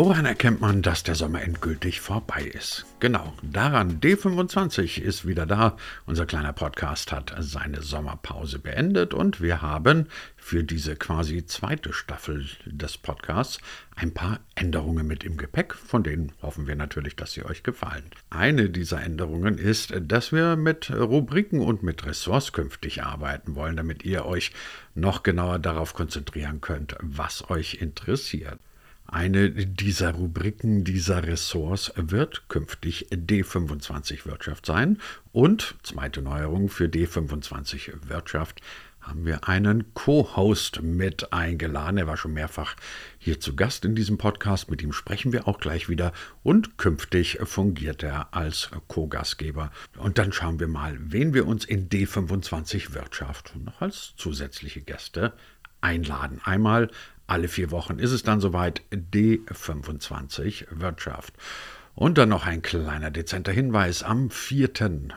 Woran 0.00 0.26
erkennt 0.26 0.60
man, 0.60 0.80
dass 0.80 1.02
der 1.02 1.16
Sommer 1.16 1.42
endgültig 1.42 2.00
vorbei 2.00 2.42
ist? 2.42 2.86
Genau, 3.00 3.34
daran. 3.42 3.98
D25 3.98 5.00
ist 5.00 5.26
wieder 5.26 5.44
da. 5.44 5.76
Unser 6.06 6.24
kleiner 6.24 6.52
Podcast 6.52 7.10
hat 7.10 7.34
seine 7.40 7.82
Sommerpause 7.82 8.60
beendet 8.60 9.12
und 9.12 9.40
wir 9.40 9.60
haben 9.60 10.06
für 10.36 10.62
diese 10.62 10.94
quasi 10.94 11.46
zweite 11.46 11.92
Staffel 11.92 12.46
des 12.64 12.96
Podcasts 12.96 13.58
ein 13.96 14.14
paar 14.14 14.38
Änderungen 14.54 15.04
mit 15.04 15.24
im 15.24 15.36
Gepäck, 15.36 15.74
von 15.74 16.04
denen 16.04 16.30
hoffen 16.42 16.68
wir 16.68 16.76
natürlich, 16.76 17.16
dass 17.16 17.32
sie 17.32 17.44
euch 17.44 17.64
gefallen. 17.64 18.04
Eine 18.30 18.70
dieser 18.70 19.02
Änderungen 19.02 19.58
ist, 19.58 19.92
dass 20.00 20.30
wir 20.30 20.54
mit 20.54 20.92
Rubriken 20.92 21.60
und 21.60 21.82
mit 21.82 22.06
Ressorts 22.06 22.52
künftig 22.52 23.02
arbeiten 23.02 23.56
wollen, 23.56 23.76
damit 23.76 24.04
ihr 24.04 24.26
euch 24.26 24.52
noch 24.94 25.24
genauer 25.24 25.58
darauf 25.58 25.92
konzentrieren 25.92 26.60
könnt, 26.60 26.94
was 27.00 27.50
euch 27.50 27.82
interessiert. 27.82 28.60
Eine 29.10 29.50
dieser 29.50 30.10
Rubriken 30.10 30.84
dieser 30.84 31.26
Ressorts 31.26 31.90
wird 31.96 32.46
künftig 32.50 33.08
D25 33.10 34.26
Wirtschaft 34.26 34.66
sein. 34.66 34.98
Und 35.32 35.76
zweite 35.82 36.20
Neuerung 36.20 36.68
für 36.68 36.84
D25 36.84 38.08
Wirtschaft 38.10 38.60
haben 39.00 39.24
wir 39.24 39.48
einen 39.48 39.94
Co-Host 39.94 40.82
mit 40.82 41.32
eingeladen. 41.32 41.96
Er 41.96 42.06
war 42.06 42.18
schon 42.18 42.34
mehrfach 42.34 42.76
hier 43.16 43.40
zu 43.40 43.56
Gast 43.56 43.86
in 43.86 43.94
diesem 43.94 44.18
Podcast. 44.18 44.70
Mit 44.70 44.82
ihm 44.82 44.92
sprechen 44.92 45.32
wir 45.32 45.48
auch 45.48 45.58
gleich 45.58 45.88
wieder. 45.88 46.12
Und 46.42 46.76
künftig 46.76 47.38
fungiert 47.44 48.02
er 48.02 48.34
als 48.34 48.68
Co-Gastgeber. 48.88 49.72
Und 49.96 50.18
dann 50.18 50.32
schauen 50.32 50.60
wir 50.60 50.68
mal, 50.68 50.98
wen 51.00 51.32
wir 51.32 51.46
uns 51.46 51.64
in 51.64 51.88
D25 51.88 52.92
Wirtschaft 52.92 53.54
noch 53.56 53.80
als 53.80 54.12
zusätzliche 54.18 54.82
Gäste 54.82 55.32
einladen. 55.80 56.42
Einmal 56.44 56.90
alle 57.28 57.46
vier 57.48 57.70
Wochen 57.70 57.98
ist 57.98 58.10
es 58.10 58.24
dann 58.24 58.40
soweit 58.40 58.82
D25 58.90 60.66
Wirtschaft. 60.70 61.34
Und 61.94 62.16
dann 62.16 62.30
noch 62.30 62.46
ein 62.46 62.62
kleiner 62.62 63.10
dezenter 63.10 63.52
Hinweis. 63.52 64.02
Am 64.02 64.30
4. 64.30 64.70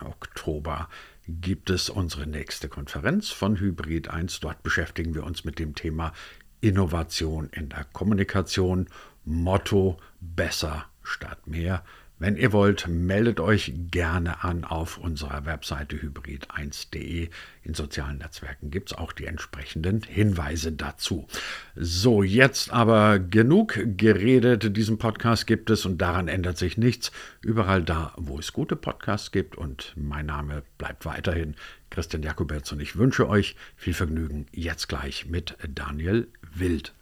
Oktober 0.03 0.89
gibt 1.27 1.69
es 1.69 1.89
unsere 1.89 2.27
nächste 2.27 2.69
Konferenz 2.69 3.29
von 3.29 3.59
Hybrid 3.59 4.09
1. 4.09 4.39
Dort 4.41 4.61
beschäftigen 4.61 5.15
wir 5.15 5.23
uns 5.23 5.45
mit 5.45 5.57
dem 5.57 5.73
Thema 5.73 6.11
Innovation 6.59 7.49
in 7.51 7.69
der 7.69 7.85
Kommunikation. 7.85 8.87
Motto 9.23 9.97
besser 10.19 10.85
statt 11.03 11.47
mehr. 11.47 11.83
Wenn 12.21 12.35
ihr 12.35 12.53
wollt, 12.53 12.87
meldet 12.87 13.39
euch 13.39 13.73
gerne 13.89 14.43
an 14.43 14.63
auf 14.63 14.99
unserer 14.99 15.47
Webseite 15.47 15.95
hybrid1.de. 15.95 17.29
In 17.63 17.73
sozialen 17.73 18.19
Netzwerken 18.19 18.69
gibt 18.69 18.91
es 18.91 18.97
auch 18.99 19.11
die 19.11 19.25
entsprechenden 19.25 20.03
Hinweise 20.03 20.71
dazu. 20.71 21.27
So, 21.75 22.21
jetzt 22.21 22.71
aber 22.71 23.17
genug 23.17 23.79
geredet. 23.97 24.77
Diesen 24.77 24.99
Podcast 24.99 25.47
gibt 25.47 25.71
es 25.71 25.83
und 25.83 25.99
daran 25.99 26.27
ändert 26.27 26.59
sich 26.59 26.77
nichts. 26.77 27.11
Überall 27.41 27.81
da, 27.81 28.13
wo 28.17 28.37
es 28.37 28.53
gute 28.53 28.75
Podcasts 28.75 29.31
gibt. 29.31 29.55
Und 29.55 29.95
mein 29.95 30.27
Name 30.27 30.61
bleibt 30.77 31.07
weiterhin 31.07 31.55
Christian 31.89 32.21
Jakobetz 32.21 32.71
und 32.71 32.81
ich 32.81 32.97
wünsche 32.97 33.27
euch 33.27 33.55
viel 33.75 33.95
Vergnügen 33.95 34.45
jetzt 34.51 34.87
gleich 34.87 35.25
mit 35.25 35.57
Daniel 35.67 36.27
Wild. 36.53 36.93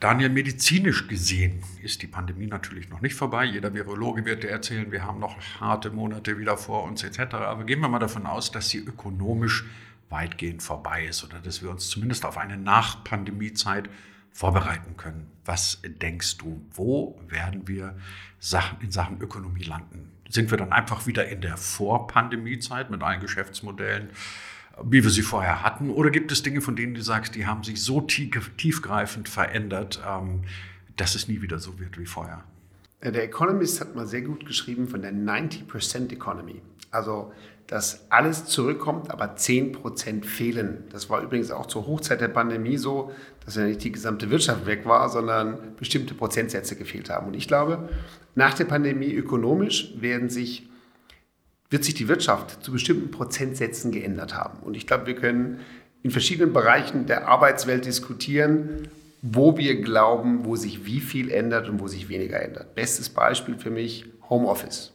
Daniel, 0.00 0.30
medizinisch 0.30 1.08
gesehen 1.08 1.62
ist 1.82 2.00
die 2.00 2.06
Pandemie 2.06 2.46
natürlich 2.46 2.88
noch 2.88 3.02
nicht 3.02 3.14
vorbei. 3.14 3.44
Jeder 3.44 3.74
Virologe 3.74 4.24
wird 4.24 4.42
dir 4.42 4.48
erzählen, 4.48 4.90
wir 4.90 5.04
haben 5.04 5.20
noch 5.20 5.36
harte 5.60 5.90
Monate 5.90 6.38
wieder 6.38 6.56
vor 6.56 6.84
uns 6.84 7.02
etc. 7.04 7.34
Aber 7.34 7.64
gehen 7.64 7.80
wir 7.80 7.88
mal 7.88 7.98
davon 7.98 8.24
aus, 8.24 8.50
dass 8.50 8.70
sie 8.70 8.78
ökonomisch 8.78 9.66
weitgehend 10.08 10.62
vorbei 10.62 11.04
ist 11.04 11.22
oder 11.22 11.38
dass 11.40 11.62
wir 11.62 11.68
uns 11.68 11.90
zumindest 11.90 12.24
auf 12.24 12.38
eine 12.38 12.56
Nach-Pandemie-Zeit 12.56 13.90
vorbereiten 14.32 14.96
können. 14.96 15.30
Was 15.44 15.82
denkst 15.84 16.38
du, 16.38 16.62
wo 16.72 17.20
werden 17.28 17.68
wir 17.68 17.94
in 18.80 18.90
Sachen 18.90 19.20
Ökonomie 19.20 19.64
landen? 19.64 20.12
Sind 20.30 20.50
wir 20.50 20.56
dann 20.56 20.72
einfach 20.72 21.06
wieder 21.06 21.28
in 21.28 21.42
der 21.42 21.58
Vor-Pandemie-Zeit 21.58 22.90
mit 22.90 23.02
allen 23.02 23.20
Geschäftsmodellen? 23.20 24.08
Wie 24.84 25.02
wir 25.02 25.10
sie 25.10 25.22
vorher 25.22 25.62
hatten? 25.62 25.90
Oder 25.90 26.10
gibt 26.10 26.32
es 26.32 26.42
Dinge, 26.42 26.60
von 26.60 26.76
denen 26.76 26.94
du 26.94 27.02
sagst, 27.02 27.34
die 27.34 27.46
haben 27.46 27.64
sich 27.64 27.82
so 27.82 28.00
tief, 28.00 28.50
tiefgreifend 28.56 29.28
verändert, 29.28 30.02
ähm, 30.06 30.42
dass 30.96 31.14
es 31.14 31.28
nie 31.28 31.42
wieder 31.42 31.58
so 31.58 31.78
wird 31.78 31.98
wie 31.98 32.06
vorher? 32.06 32.44
Der 33.02 33.24
Economist 33.24 33.80
hat 33.80 33.94
mal 33.94 34.06
sehr 34.06 34.20
gut 34.22 34.44
geschrieben 34.44 34.86
von 34.88 35.00
der 35.00 35.12
90% 35.12 36.12
Economy. 36.12 36.60
Also, 36.90 37.32
dass 37.66 38.10
alles 38.10 38.46
zurückkommt, 38.46 39.10
aber 39.10 39.36
10% 39.36 40.24
fehlen. 40.24 40.84
Das 40.90 41.08
war 41.08 41.22
übrigens 41.22 41.50
auch 41.50 41.66
zur 41.66 41.86
Hochzeit 41.86 42.20
der 42.20 42.28
Pandemie 42.28 42.76
so, 42.76 43.12
dass 43.44 43.56
ja 43.56 43.64
nicht 43.64 43.82
die 43.84 43.92
gesamte 43.92 44.28
Wirtschaft 44.28 44.66
weg 44.66 44.84
war, 44.86 45.08
sondern 45.08 45.76
bestimmte 45.76 46.14
Prozentsätze 46.14 46.76
gefehlt 46.76 47.08
haben. 47.10 47.28
Und 47.28 47.34
ich 47.34 47.48
glaube, 47.48 47.88
nach 48.34 48.54
der 48.54 48.64
Pandemie 48.64 49.12
ökonomisch 49.12 49.94
werden 50.00 50.28
sich 50.28 50.68
wird 51.70 51.84
sich 51.84 51.94
die 51.94 52.08
Wirtschaft 52.08 52.62
zu 52.64 52.72
bestimmten 52.72 53.10
Prozentsätzen 53.10 53.92
geändert 53.92 54.34
haben. 54.34 54.58
Und 54.62 54.76
ich 54.76 54.86
glaube, 54.86 55.06
wir 55.06 55.14
können 55.14 55.60
in 56.02 56.10
verschiedenen 56.10 56.52
Bereichen 56.52 57.06
der 57.06 57.28
Arbeitswelt 57.28 57.86
diskutieren, 57.86 58.88
wo 59.22 59.56
wir 59.56 59.80
glauben, 59.80 60.44
wo 60.44 60.56
sich 60.56 60.84
wie 60.84 61.00
viel 61.00 61.30
ändert 61.30 61.68
und 61.68 61.80
wo 61.80 61.86
sich 61.86 62.08
weniger 62.08 62.42
ändert. 62.42 62.74
Bestes 62.74 63.10
Beispiel 63.10 63.56
für 63.56 63.70
mich 63.70 64.06
Homeoffice. 64.28 64.92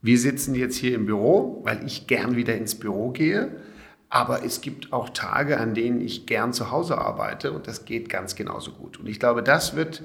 Wir 0.00 0.18
sitzen 0.18 0.54
jetzt 0.54 0.76
hier 0.76 0.94
im 0.94 1.06
Büro, 1.06 1.62
weil 1.64 1.84
ich 1.84 2.06
gern 2.06 2.36
wieder 2.36 2.54
ins 2.54 2.76
Büro 2.76 3.10
gehe. 3.10 3.56
Aber 4.10 4.44
es 4.44 4.60
gibt 4.60 4.92
auch 4.92 5.10
Tage, 5.10 5.58
an 5.58 5.74
denen 5.74 6.00
ich 6.00 6.26
gern 6.26 6.52
zu 6.52 6.70
Hause 6.70 6.98
arbeite 6.98 7.52
und 7.52 7.66
das 7.66 7.84
geht 7.84 8.08
ganz 8.08 8.36
genauso 8.36 8.72
gut. 8.72 8.98
Und 8.98 9.06
ich 9.06 9.20
glaube, 9.20 9.42
das 9.42 9.76
wird 9.76 10.02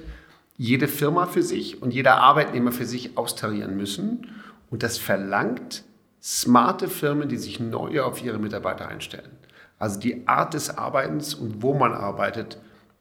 jede 0.56 0.88
Firma 0.88 1.26
für 1.26 1.42
sich 1.42 1.80
und 1.80 1.94
jeder 1.94 2.16
Arbeitnehmer 2.16 2.70
für 2.70 2.84
sich 2.84 3.16
austarieren 3.16 3.76
müssen. 3.76 4.28
Und 4.74 4.82
das 4.82 4.98
verlangt 4.98 5.84
smarte 6.20 6.88
Firmen, 6.88 7.28
die 7.28 7.36
sich 7.36 7.60
neu 7.60 8.00
auf 8.02 8.24
ihre 8.24 8.40
Mitarbeiter 8.40 8.88
einstellen. 8.88 9.30
Also 9.78 10.00
die 10.00 10.26
Art 10.26 10.52
des 10.52 10.76
Arbeitens 10.76 11.32
und 11.32 11.62
wo 11.62 11.74
man 11.74 11.92
arbeitet, 11.92 12.58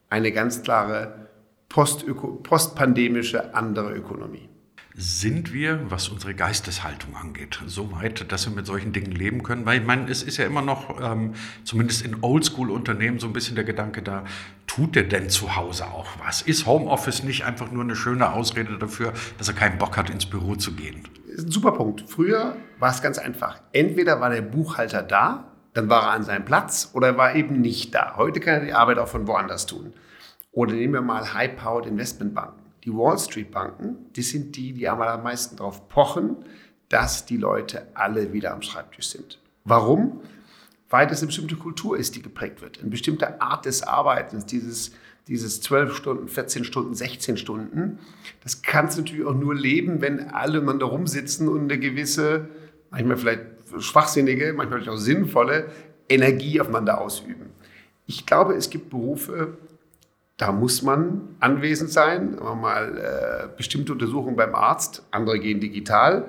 eine 0.08 0.32
ganz 0.32 0.62
klare 0.62 1.30
postpandemische 1.70 3.56
andere 3.56 3.92
Ökonomie 3.96 4.50
sind 4.96 5.54
wir, 5.54 5.80
was 5.90 6.10
unsere 6.10 6.36
Geisteshaltung 6.36 7.16
angeht, 7.16 7.60
so 7.66 7.92
weit, 7.94 8.32
dass 8.32 8.48
wir 8.48 8.56
mit 8.56 8.68
solchen 8.68 8.94
Dingen 8.94 9.12
leben 9.12 9.42
können? 9.42 9.66
Weil 9.66 9.82
ich 9.82 9.88
meine, 9.88 10.10
es 10.10 10.22
ist 10.22 10.38
ja 10.38 10.46
immer 10.46 10.62
noch, 10.62 11.02
ähm, 11.02 11.34
zumindest 11.64 12.06
in 12.06 12.18
Oldschool-Unternehmen, 12.22 13.20
so 13.20 13.26
ein 13.26 13.34
bisschen 13.34 13.56
der 13.56 13.64
Gedanke 13.64 14.04
da, 14.04 14.24
tut 14.68 14.96
der 14.96 15.04
denn 15.04 15.30
zu 15.32 15.56
Hause 15.56 15.88
auch 15.88 16.08
was? 16.24 16.44
Ist 16.44 16.68
Homeoffice 16.68 17.24
nicht 17.24 17.44
einfach 17.44 17.72
nur 17.72 17.84
eine 17.84 17.96
schöne 17.96 18.34
Ausrede 18.34 18.78
dafür, 18.78 19.14
dass 19.40 19.48
er 19.48 19.56
keinen 19.56 19.80
Bock 19.80 19.98
hat, 19.98 20.12
ins 20.12 20.28
Büro 20.28 20.56
zu 20.56 20.74
gehen? 20.74 21.08
Das 21.34 21.42
ist 21.42 21.50
ein 21.50 21.52
super 21.52 21.72
Punkt. 21.72 22.04
Früher 22.08 22.56
war 22.78 22.92
es 22.92 23.02
ganz 23.02 23.18
einfach. 23.18 23.60
Entweder 23.72 24.22
war 24.22 24.30
der 24.30 24.44
Buchhalter 24.44 25.02
da, 25.02 25.52
dann 25.74 25.90
war 25.90 26.04
er 26.04 26.12
an 26.12 26.24
seinem 26.24 26.46
Platz 26.46 26.92
oder 26.94 27.08
er 27.08 27.18
war 27.18 27.34
eben 27.34 27.60
nicht 27.60 27.96
da. 27.96 28.16
Heute 28.18 28.40
kann 28.40 28.56
er 28.56 28.66
die 28.66 28.74
Arbeit 28.74 29.00
auch 29.00 29.08
von 29.08 29.28
woanders 29.28 29.66
tun. 29.66 29.94
Oder 30.52 30.74
nehmen 30.74 30.94
wir 30.94 31.02
mal 31.02 31.34
High-Powered 31.34 31.88
Investmentbanken 31.88 32.64
die 32.84 32.94
Wall 32.94 33.18
Street 33.18 33.52
Banken, 33.52 34.12
die 34.14 34.22
sind 34.22 34.56
die, 34.56 34.74
die 34.74 34.88
am 34.90 35.02
allermeisten 35.02 35.56
darauf 35.56 35.88
pochen, 35.88 36.38
dass 36.90 37.26
die 37.26 37.38
Leute 37.38 37.88
alle 37.94 38.34
wieder 38.34 38.54
am 38.54 38.62
Schreibtisch 38.62 39.08
sind. 39.08 39.40
Warum? 39.64 40.22
Weil 40.90 41.08
das 41.08 41.20
eine 41.20 41.28
bestimmte 41.28 41.56
Kultur 41.56 41.98
ist, 41.98 42.16
die 42.16 42.22
geprägt 42.22 42.62
wird. 42.62 42.80
Eine 42.80 42.90
bestimmte 42.90 43.42
Art 43.42 43.66
des 43.66 43.84
Arbeitens, 43.84 44.46
dieses, 44.46 44.92
dieses 45.28 45.62
12 45.62 45.96
Stunden, 45.96 46.28
14 46.28 46.64
Stunden, 46.66 46.94
16 46.94 47.38
Stunden. 47.38 48.00
Das 48.44 48.62
kannst 48.62 48.98
du 48.98 49.02
natürlich 49.02 49.26
auch 49.26 49.36
nur 49.36 49.56
leben, 49.56 50.02
wenn 50.02 50.30
alle 50.32 50.60
miteinander 50.60 50.88
rumsitzen 50.88 51.48
und 51.48 51.64
eine 51.64 51.80
gewisse, 51.80 52.50
manchmal 52.92 53.18
vielleicht 53.18 53.42
schwachsinnige, 53.80 54.54
manchmal 54.54 54.80
vielleicht 54.80 54.98
auch 54.98 55.02
sinnvolle 55.02 55.68
Energie 56.10 56.60
aufeinander 56.60 57.00
ausüben. 57.00 57.52
Ich 58.06 58.26
glaube, 58.26 58.54
es 58.54 58.70
gibt 58.70 58.90
Berufe, 58.90 59.58
da 60.38 60.52
muss 60.52 60.82
man 60.82 61.36
anwesend 61.40 61.90
sein. 61.90 62.36
Mal 62.36 62.98
äh, 62.98 63.48
bestimmte 63.56 63.94
Untersuchungen 63.94 64.36
beim 64.36 64.56
Arzt, 64.56 65.04
andere 65.12 65.40
gehen 65.40 65.62
digital. 65.62 66.26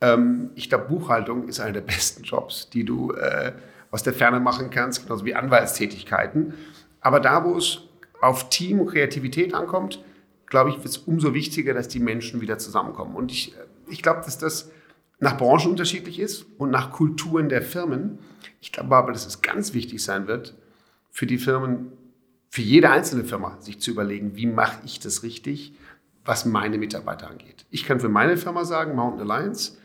Ähm, 0.00 0.50
ich 0.56 0.68
glaube, 0.68 0.86
Buchhaltung 0.88 1.46
ist 1.46 1.60
einer 1.60 1.72
der 1.72 1.80
besten 1.82 2.24
Jobs, 2.24 2.68
die 2.70 2.84
du 2.84 3.12
äh, 3.12 3.52
aus 3.90 4.02
der 4.02 4.12
Ferne 4.12 4.40
machen 4.40 4.70
kannst, 4.70 5.04
genauso 5.04 5.24
wie 5.24 5.34
Anwaltstätigkeiten. 5.34 6.54
Aber 7.00 7.20
da, 7.20 7.44
wo 7.44 7.56
es 7.56 7.82
auf 8.24 8.48
Team 8.48 8.80
und 8.80 8.86
Kreativität 8.86 9.54
ankommt, 9.54 10.02
glaube 10.46 10.70
ich, 10.70 10.76
wird 10.76 10.86
es 10.86 10.98
umso 10.98 11.34
wichtiger, 11.34 11.74
dass 11.74 11.88
die 11.88 12.00
Menschen 12.00 12.40
wieder 12.40 12.58
zusammenkommen. 12.58 13.16
Und 13.16 13.32
ich, 13.32 13.54
ich 13.88 14.02
glaube, 14.02 14.22
dass 14.24 14.38
das 14.38 14.70
nach 15.20 15.36
Branchen 15.36 15.70
unterschiedlich 15.70 16.18
ist 16.20 16.46
und 16.58 16.70
nach 16.70 16.90
Kulturen 16.90 17.48
der 17.48 17.62
Firmen. 17.62 18.18
Ich 18.60 18.72
glaube 18.72 18.94
aber, 18.96 19.12
dass 19.12 19.26
es 19.26 19.42
ganz 19.42 19.74
wichtig 19.74 20.02
sein 20.02 20.26
wird, 20.26 20.54
für 21.10 21.26
die 21.26 21.38
Firmen 21.38 21.92
für 22.54 22.62
jede 22.62 22.88
einzelne 22.88 23.24
Firma 23.24 23.56
sich 23.60 23.80
zu 23.80 23.90
überlegen, 23.90 24.36
wie 24.36 24.46
mache 24.46 24.78
ich 24.84 25.00
das 25.00 25.24
richtig, 25.24 25.74
was 26.24 26.44
meine 26.44 26.78
Mitarbeiter 26.78 27.28
angeht. 27.28 27.66
Ich 27.70 27.84
kann 27.84 27.98
für 27.98 28.08
meine 28.08 28.36
Firma 28.36 28.64
sagen, 28.64 28.94
Mountain 28.94 29.28
Alliance, 29.28 29.76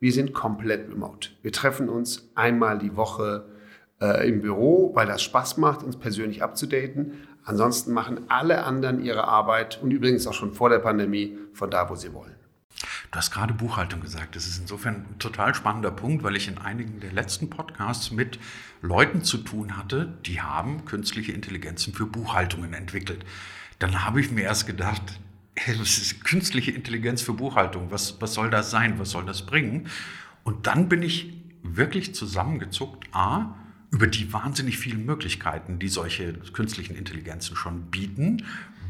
wir 0.00 0.12
sind 0.12 0.32
komplett 0.32 0.90
remote. 0.90 1.28
Wir 1.42 1.52
treffen 1.52 1.88
uns 1.88 2.28
einmal 2.34 2.78
die 2.78 2.96
Woche 2.96 3.46
äh, 4.00 4.28
im 4.28 4.40
Büro, 4.40 4.92
weil 4.96 5.06
das 5.06 5.22
Spaß 5.22 5.56
macht, 5.58 5.84
uns 5.84 5.96
persönlich 5.96 6.42
abzudaten. 6.42 7.12
Ansonsten 7.46 7.92
machen 7.92 8.28
alle 8.28 8.64
anderen 8.64 9.02
ihre 9.02 9.24
Arbeit 9.24 9.80
und 9.80 9.92
übrigens 9.92 10.26
auch 10.26 10.34
schon 10.34 10.52
vor 10.52 10.68
der 10.68 10.80
Pandemie 10.80 11.38
von 11.54 11.70
da, 11.70 11.88
wo 11.88 11.94
sie 11.94 12.12
wollen. 12.12 12.34
Du 13.10 13.18
hast 13.18 13.30
gerade 13.30 13.54
Buchhaltung 13.54 14.00
gesagt. 14.00 14.34
Das 14.34 14.46
ist 14.46 14.58
insofern 14.58 15.06
ein 15.08 15.18
total 15.20 15.54
spannender 15.54 15.92
Punkt, 15.92 16.24
weil 16.24 16.34
ich 16.34 16.48
in 16.48 16.58
einigen 16.58 16.98
der 16.98 17.12
letzten 17.12 17.48
Podcasts 17.48 18.10
mit 18.10 18.40
Leuten 18.82 19.22
zu 19.22 19.38
tun 19.38 19.76
hatte, 19.76 20.18
die 20.26 20.42
haben 20.42 20.84
künstliche 20.84 21.32
Intelligenzen 21.32 21.94
für 21.94 22.04
Buchhaltungen 22.04 22.74
entwickelt. 22.74 23.24
Dann 23.78 24.04
habe 24.04 24.20
ich 24.20 24.32
mir 24.32 24.42
erst 24.42 24.66
gedacht, 24.66 25.02
was 25.78 25.98
ist 25.98 26.24
künstliche 26.24 26.72
Intelligenz 26.72 27.22
für 27.22 27.32
Buchhaltung? 27.32 27.92
Was, 27.92 28.20
was 28.20 28.34
soll 28.34 28.50
das 28.50 28.72
sein? 28.72 28.98
Was 28.98 29.10
soll 29.10 29.24
das 29.24 29.46
bringen? 29.46 29.88
Und 30.42 30.66
dann 30.66 30.88
bin 30.88 31.02
ich 31.02 31.32
wirklich 31.62 32.12
zusammengezuckt. 32.12 33.06
A, 33.12 33.54
über 33.96 34.08
die 34.08 34.30
wahnsinnig 34.30 34.76
vielen 34.76 35.06
Möglichkeiten, 35.06 35.78
die 35.78 35.88
solche 35.88 36.34
künstlichen 36.52 36.94
Intelligenzen 36.96 37.56
schon 37.56 37.90
bieten. 37.90 38.44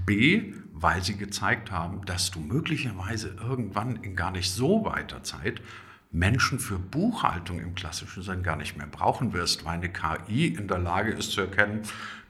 B, 0.05 0.53
weil 0.73 1.01
sie 1.05 1.17
gezeigt 1.17 1.71
haben, 1.71 2.05
dass 2.07 2.33
du 2.33 2.41
möglicherweise 2.41 3.37
irgendwann 3.41 3.95
in 4.03 4.17
gar 4.17 4.33
nicht 4.33 4.51
so 4.51 4.85
weiter 4.85 5.23
Zeit 5.23 5.63
Menschen 6.11 6.59
für 6.59 6.81
Buchhaltung 6.81 7.61
im 7.61 7.77
klassischen 7.77 8.25
Sinn 8.25 8.43
gar 8.43 8.57
nicht 8.57 8.77
mehr 8.77 8.89
brauchen 8.89 9.33
wirst, 9.33 9.65
weil 9.65 9.75
eine 9.75 9.93
KI 9.93 10.49
in 10.49 10.67
der 10.67 10.79
Lage 10.79 11.13
ist 11.13 11.31
zu 11.31 11.43
erkennen, 11.43 11.83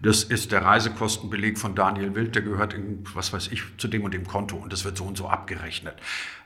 das 0.03 0.23
ist 0.23 0.53
der 0.53 0.63
Reisekostenbeleg 0.63 1.59
von 1.59 1.75
Daniel 1.75 2.15
Wild, 2.15 2.35
der 2.35 2.43
gehört 2.43 2.75
in, 2.75 3.05
was 3.15 3.33
weiß 3.33 3.49
ich, 3.53 3.63
zu 3.79 3.89
dem 3.89 4.05
und 4.05 4.13
dem 4.13 4.27
Konto 4.27 4.57
und 4.57 4.71
das 4.71 4.85
wird 4.85 4.99
so 4.99 5.05
und 5.05 5.17
so 5.17 5.29
abgerechnet. 5.29 5.97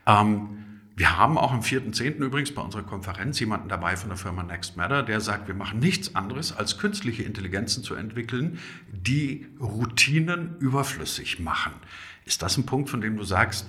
Ähm, 0.07 0.80
wir 1.01 1.17
haben 1.17 1.39
auch 1.39 1.51
am 1.51 1.61
4.10. 1.61 2.17
übrigens 2.17 2.55
bei 2.55 2.61
unserer 2.61 2.83
Konferenz 2.83 3.41
jemanden 3.41 3.71
dabei 3.71 3.97
von 3.97 4.11
der 4.11 4.19
Firma 4.19 4.43
Next 4.43 4.77
Matter, 4.77 5.03
der 5.03 5.23
sagt, 5.23 5.49
wir 5.49 5.55
machen 5.55 5.79
nichts 5.79 6.15
anderes, 6.15 6.55
als 6.55 6.77
künstliche 6.77 7.23
Intelligenzen 7.23 7.83
zu 7.83 7.95
entwickeln, 7.95 8.59
die 8.93 9.47
Routinen 9.59 10.59
überflüssig 10.59 11.41
machen. 11.41 11.73
Ist 12.27 12.43
das 12.43 12.59
ein 12.59 12.67
Punkt, 12.67 12.91
von 12.91 13.01
dem 13.01 13.17
du 13.17 13.25
sagst, 13.25 13.65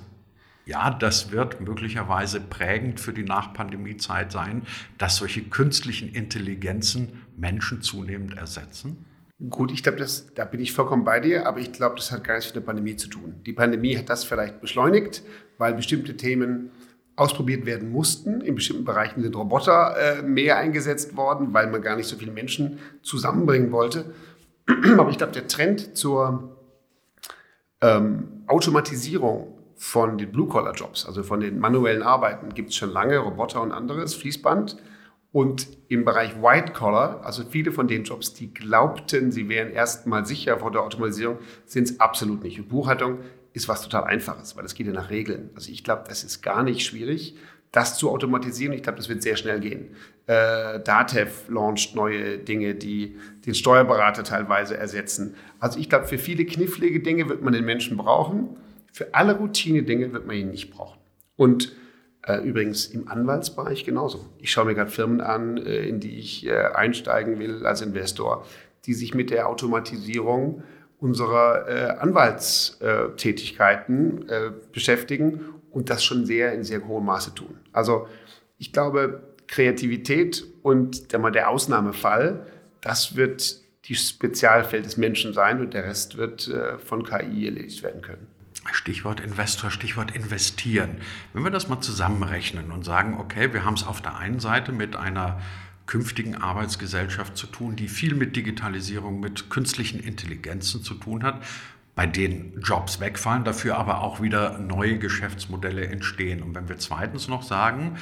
ja, 0.65 0.89
das 0.89 1.31
wird 1.31 1.61
möglicherweise 1.61 2.41
prägend 2.41 2.99
für 2.99 3.13
die 3.13 3.23
Nachpandemiezeit 3.23 4.33
sein, 4.33 4.63
dass 4.97 5.15
solche 5.15 5.41
künstlichen 5.41 6.09
Intelligenzen 6.09 7.21
Menschen 7.37 7.81
zunehmend 7.81 8.35
ersetzen? 8.35 9.05
Gut, 9.49 9.71
ich 9.71 9.83
glaube, 9.83 10.05
da 10.35 10.43
bin 10.43 10.59
ich 10.59 10.73
vollkommen 10.73 11.05
bei 11.05 11.21
dir, 11.21 11.47
aber 11.47 11.61
ich 11.61 11.71
glaube, 11.71 11.95
das 11.95 12.11
hat 12.11 12.25
gar 12.25 12.35
nichts 12.35 12.49
mit 12.49 12.57
der 12.57 12.67
Pandemie 12.67 12.97
zu 12.97 13.07
tun. 13.07 13.35
Die 13.45 13.53
Pandemie 13.53 13.97
hat 13.97 14.09
das 14.09 14.25
vielleicht 14.25 14.59
beschleunigt, 14.59 15.23
weil 15.57 15.73
bestimmte 15.73 16.17
Themen 16.17 16.71
ausprobiert 17.15 17.65
werden 17.65 17.91
mussten. 17.91 18.41
In 18.41 18.55
bestimmten 18.55 18.85
Bereichen 18.85 19.21
sind 19.21 19.35
Roboter 19.35 19.95
äh, 19.97 20.21
mehr 20.21 20.57
eingesetzt 20.57 21.15
worden, 21.15 21.53
weil 21.53 21.67
man 21.67 21.81
gar 21.81 21.95
nicht 21.95 22.07
so 22.07 22.15
viele 22.15 22.31
Menschen 22.31 22.79
zusammenbringen 23.01 23.71
wollte. 23.71 24.05
Aber 24.97 25.09
ich 25.09 25.17
glaube, 25.17 25.33
der 25.33 25.47
Trend 25.47 25.97
zur 25.97 26.57
ähm, 27.81 28.43
Automatisierung 28.47 29.57
von 29.75 30.17
den 30.17 30.31
Blue-Collar-Jobs, 30.31 31.05
also 31.05 31.23
von 31.23 31.39
den 31.39 31.59
manuellen 31.59 32.03
Arbeiten, 32.03 32.53
gibt 32.53 32.69
es 32.69 32.75
schon 32.75 32.91
lange, 32.91 33.17
Roboter 33.17 33.61
und 33.61 33.71
anderes, 33.71 34.13
Fließband. 34.15 34.77
Und 35.31 35.67
im 35.87 36.03
Bereich 36.03 36.41
White-Collar, 36.41 37.21
also 37.23 37.43
viele 37.49 37.71
von 37.71 37.87
den 37.87 38.03
Jobs, 38.03 38.33
die 38.33 38.53
glaubten, 38.53 39.31
sie 39.31 39.47
wären 39.47 39.71
erstmal 39.71 40.25
sicher 40.25 40.59
vor 40.59 40.71
der 40.71 40.81
Automatisierung, 40.81 41.37
sind 41.65 41.89
es 41.89 41.99
absolut 41.99 42.43
nicht. 42.43 42.59
Und 42.59 42.67
Buchhaltung 42.67 43.19
ist 43.53 43.67
was 43.67 43.81
total 43.81 44.05
Einfaches, 44.05 44.55
weil 44.55 44.63
das 44.63 44.75
geht 44.75 44.87
ja 44.87 44.93
nach 44.93 45.09
Regeln. 45.09 45.49
Also 45.55 45.71
ich 45.71 45.83
glaube, 45.83 46.03
das 46.07 46.23
ist 46.23 46.41
gar 46.41 46.63
nicht 46.63 46.85
schwierig, 46.85 47.35
das 47.71 47.97
zu 47.97 48.09
automatisieren. 48.09 48.73
Ich 48.73 48.83
glaube, 48.83 48.97
das 48.97 49.09
wird 49.09 49.21
sehr 49.23 49.37
schnell 49.37 49.59
gehen. 49.59 49.95
Äh, 50.27 50.79
Datev 50.81 51.49
launcht 51.49 51.95
neue 51.95 52.37
Dinge, 52.37 52.75
die 52.75 53.17
den 53.45 53.55
Steuerberater 53.55 54.23
teilweise 54.23 54.77
ersetzen. 54.77 55.35
Also 55.59 55.79
ich 55.79 55.89
glaube, 55.89 56.05
für 56.05 56.17
viele 56.17 56.45
knifflige 56.45 56.99
Dinge 56.99 57.29
wird 57.29 57.41
man 57.41 57.53
den 57.53 57.65
Menschen 57.65 57.97
brauchen. 57.97 58.57
Für 58.91 59.13
alle 59.13 59.37
Routine-Dinge 59.37 60.11
wird 60.11 60.27
man 60.27 60.35
ihn 60.35 60.51
nicht 60.51 60.71
brauchen. 60.71 60.99
Und 61.37 61.73
äh, 62.27 62.37
übrigens 62.37 62.85
im 62.87 63.07
Anwaltsbereich 63.07 63.85
genauso. 63.85 64.25
Ich 64.37 64.51
schaue 64.51 64.65
mir 64.65 64.75
gerade 64.75 64.91
Firmen 64.91 65.21
an, 65.21 65.57
äh, 65.57 65.87
in 65.87 65.99
die 65.99 66.19
ich 66.19 66.45
äh, 66.45 66.51
einsteigen 66.51 67.39
will 67.39 67.65
als 67.65 67.81
Investor, 67.81 68.45
die 68.85 68.93
sich 68.93 69.13
mit 69.13 69.29
der 69.29 69.47
Automatisierung 69.47 70.63
unserer 71.01 71.67
äh, 71.67 71.97
Anwaltstätigkeiten 71.99 74.29
äh, 74.29 74.51
beschäftigen 74.71 75.41
und 75.71 75.89
das 75.89 76.05
schon 76.05 76.25
sehr 76.25 76.53
in 76.53 76.63
sehr 76.63 76.87
hohem 76.87 77.03
Maße 77.05 77.35
tun. 77.35 77.57
Also 77.73 78.07
ich 78.59 78.71
glaube, 78.71 79.23
Kreativität 79.47 80.45
und 80.61 81.11
der, 81.11 81.19
der 81.31 81.49
Ausnahmefall, 81.49 82.45
das 82.81 83.15
wird 83.15 83.59
die 83.85 83.95
Spezialfeld 83.95 84.85
des 84.85 84.97
Menschen 84.97 85.33
sein 85.33 85.59
und 85.59 85.73
der 85.73 85.85
Rest 85.85 86.17
wird 86.17 86.47
äh, 86.47 86.77
von 86.77 87.03
KI 87.03 87.47
erledigt 87.47 87.81
werden 87.81 88.03
können. 88.03 88.27
Stichwort 88.71 89.19
Investor, 89.19 89.71
Stichwort 89.71 90.15
investieren. 90.15 90.97
Wenn 91.33 91.43
wir 91.43 91.49
das 91.49 91.67
mal 91.67 91.81
zusammenrechnen 91.81 92.71
und 92.71 92.85
sagen, 92.85 93.17
okay, 93.19 93.51
wir 93.53 93.65
haben 93.65 93.73
es 93.73 93.83
auf 93.85 94.01
der 94.01 94.17
einen 94.17 94.39
Seite 94.39 94.71
mit 94.71 94.95
einer 94.95 95.41
künftigen 95.91 96.35
Arbeitsgesellschaft 96.35 97.35
zu 97.35 97.47
tun, 97.47 97.75
die 97.75 97.89
viel 97.89 98.15
mit 98.15 98.37
Digitalisierung, 98.37 99.19
mit 99.19 99.49
künstlichen 99.49 99.99
Intelligenzen 99.99 100.83
zu 100.83 100.93
tun 100.93 101.21
hat, 101.21 101.43
bei 101.95 102.07
denen 102.07 102.61
Jobs 102.61 103.01
wegfallen, 103.01 103.43
dafür 103.43 103.75
aber 103.75 103.99
auch 103.99 104.21
wieder 104.21 104.57
neue 104.57 104.99
Geschäftsmodelle 104.99 105.85
entstehen. 105.87 106.43
Und 106.43 106.55
wenn 106.55 106.69
wir 106.69 106.77
zweitens 106.77 107.27
noch 107.27 107.43
sagen, 107.43 107.97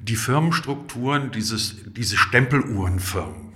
die 0.00 0.16
Firmenstrukturen, 0.16 1.30
dieses, 1.30 1.76
diese 1.86 2.16
Stempeluhrenfirmen, 2.16 3.52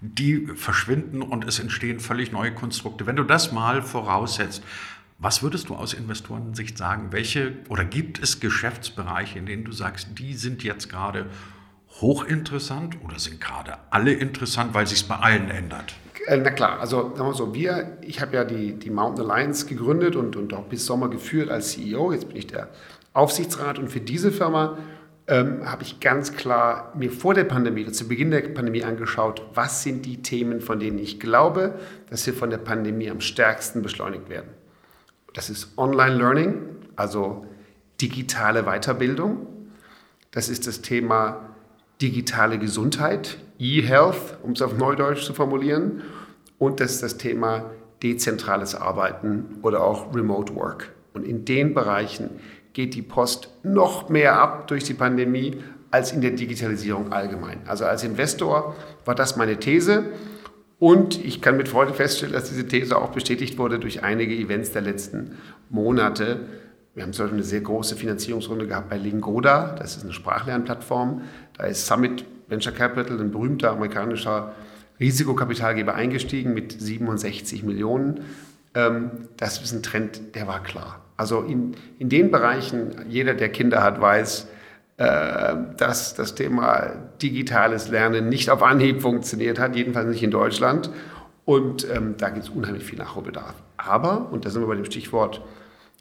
die 0.00 0.46
verschwinden 0.54 1.20
und 1.20 1.44
es 1.44 1.58
entstehen 1.58 2.00
völlig 2.00 2.32
neue 2.32 2.54
Konstrukte. 2.54 3.04
Wenn 3.04 3.16
du 3.16 3.24
das 3.24 3.52
mal 3.52 3.82
voraussetzt, 3.82 4.64
was 5.18 5.42
würdest 5.42 5.68
du 5.68 5.74
aus 5.74 5.92
Investorensicht 5.92 6.78
sagen? 6.78 7.12
Welche 7.12 7.52
oder 7.68 7.84
gibt 7.84 8.18
es 8.22 8.40
Geschäftsbereiche, 8.40 9.38
in 9.38 9.44
denen 9.44 9.64
du 9.64 9.72
sagst, 9.72 10.08
die 10.18 10.32
sind 10.32 10.62
jetzt 10.62 10.88
gerade 10.88 11.26
hochinteressant 12.00 12.98
oder 13.04 13.18
sind 13.18 13.40
gerade 13.40 13.78
alle 13.90 14.12
interessant, 14.12 14.74
weil 14.74 14.86
sich 14.86 15.00
es 15.00 15.04
bei 15.04 15.16
allen 15.16 15.50
ändert? 15.50 15.94
Äh, 16.26 16.38
na 16.38 16.50
klar, 16.50 16.80
also 16.80 17.14
sagen 17.14 17.28
wir 17.28 17.34
so, 17.34 17.54
wir, 17.54 17.98
ich 18.02 18.20
habe 18.20 18.36
ja 18.36 18.44
die, 18.44 18.74
die 18.74 18.90
Mountain 18.90 19.30
Alliance 19.30 19.66
gegründet 19.66 20.16
und, 20.16 20.36
und 20.36 20.52
auch 20.52 20.64
bis 20.64 20.84
Sommer 20.84 21.08
geführt 21.08 21.50
als 21.50 21.72
CEO. 21.72 22.12
Jetzt 22.12 22.28
bin 22.28 22.36
ich 22.36 22.46
der 22.46 22.68
Aufsichtsrat 23.12 23.78
und 23.78 23.88
für 23.88 24.00
diese 24.00 24.32
Firma 24.32 24.76
ähm, 25.28 25.68
habe 25.68 25.82
ich 25.82 26.00
ganz 26.00 26.34
klar 26.34 26.92
mir 26.96 27.10
vor 27.10 27.34
der 27.34 27.44
Pandemie, 27.44 27.90
zu 27.90 28.08
Beginn 28.08 28.30
der 28.30 28.42
Pandemie 28.42 28.84
angeschaut, 28.84 29.42
was 29.54 29.82
sind 29.82 30.04
die 30.04 30.22
Themen, 30.22 30.60
von 30.60 30.78
denen 30.78 30.98
ich 30.98 31.18
glaube, 31.18 31.78
dass 32.10 32.24
sie 32.24 32.32
von 32.32 32.50
der 32.50 32.58
Pandemie 32.58 33.10
am 33.10 33.20
stärksten 33.20 33.82
beschleunigt 33.82 34.28
werden. 34.28 34.50
Das 35.32 35.50
ist 35.50 35.76
Online 35.76 36.16
Learning, 36.16 36.54
also 36.94 37.46
digitale 38.00 38.64
Weiterbildung. 38.64 39.46
Das 40.30 40.48
ist 40.48 40.66
das 40.66 40.82
Thema 40.82 41.45
digitale 42.00 42.58
Gesundheit, 42.58 43.38
E-Health, 43.58 44.38
um 44.42 44.52
es 44.52 44.62
auf 44.62 44.76
Neudeutsch 44.76 45.24
zu 45.24 45.32
formulieren. 45.32 46.02
Und 46.58 46.80
das 46.80 46.92
ist 46.92 47.02
das 47.02 47.16
Thema 47.18 47.70
dezentrales 48.02 48.74
Arbeiten 48.74 49.58
oder 49.62 49.82
auch 49.82 50.14
Remote 50.14 50.54
Work. 50.54 50.92
Und 51.14 51.26
in 51.26 51.44
den 51.44 51.74
Bereichen 51.74 52.30
geht 52.74 52.94
die 52.94 53.02
Post 53.02 53.48
noch 53.62 54.08
mehr 54.10 54.38
ab 54.38 54.68
durch 54.68 54.84
die 54.84 54.94
Pandemie 54.94 55.56
als 55.90 56.12
in 56.12 56.20
der 56.20 56.32
Digitalisierung 56.32 57.12
allgemein. 57.12 57.60
Also 57.66 57.86
als 57.86 58.04
Investor 58.04 58.76
war 59.04 59.14
das 59.14 59.36
meine 59.36 59.56
These. 59.56 60.04
Und 60.78 61.24
ich 61.24 61.40
kann 61.40 61.56
mit 61.56 61.68
Freude 61.68 61.94
feststellen, 61.94 62.34
dass 62.34 62.50
diese 62.50 62.68
These 62.68 62.98
auch 62.98 63.12
bestätigt 63.12 63.56
wurde 63.56 63.78
durch 63.78 64.02
einige 64.02 64.34
Events 64.34 64.72
der 64.72 64.82
letzten 64.82 65.38
Monate. 65.70 66.40
Wir 66.96 67.02
haben 67.02 67.12
zum 67.12 67.26
Beispiel 67.26 67.40
eine 67.40 67.46
sehr 67.46 67.60
große 67.60 67.94
Finanzierungsrunde 67.94 68.66
gehabt 68.66 68.88
bei 68.88 68.96
Lingoda, 68.96 69.76
das 69.78 69.98
ist 69.98 70.04
eine 70.04 70.14
Sprachlernplattform. 70.14 71.20
Da 71.58 71.64
ist 71.64 71.86
Summit 71.86 72.24
Venture 72.48 72.72
Capital, 72.72 73.20
ein 73.20 73.30
berühmter 73.30 73.72
amerikanischer 73.72 74.54
Risikokapitalgeber, 74.98 75.94
eingestiegen 75.94 76.54
mit 76.54 76.72
67 76.72 77.64
Millionen. 77.64 78.22
Ähm, 78.74 79.10
das 79.36 79.60
ist 79.60 79.74
ein 79.74 79.82
Trend, 79.82 80.34
der 80.34 80.46
war 80.46 80.62
klar. 80.62 81.02
Also 81.18 81.42
in, 81.42 81.76
in 81.98 82.08
den 82.08 82.30
Bereichen, 82.30 83.04
jeder, 83.10 83.34
der 83.34 83.50
Kinder 83.50 83.82
hat, 83.82 84.00
weiß, 84.00 84.48
äh, 84.96 85.54
dass 85.76 86.14
das 86.14 86.34
Thema 86.34 86.92
digitales 87.20 87.88
Lernen 87.88 88.30
nicht 88.30 88.48
auf 88.48 88.62
Anhieb 88.62 89.02
funktioniert 89.02 89.58
hat, 89.58 89.76
jedenfalls 89.76 90.08
nicht 90.08 90.22
in 90.22 90.30
Deutschland. 90.30 90.88
Und 91.44 91.86
ähm, 91.94 92.14
da 92.16 92.30
gibt 92.30 92.46
es 92.46 92.48
unheimlich 92.48 92.84
viel 92.84 92.98
Nachholbedarf. 92.98 93.54
Aber, 93.76 94.32
und 94.32 94.46
da 94.46 94.50
sind 94.50 94.62
wir 94.62 94.66
bei 94.66 94.76
dem 94.76 94.86
Stichwort 94.86 95.42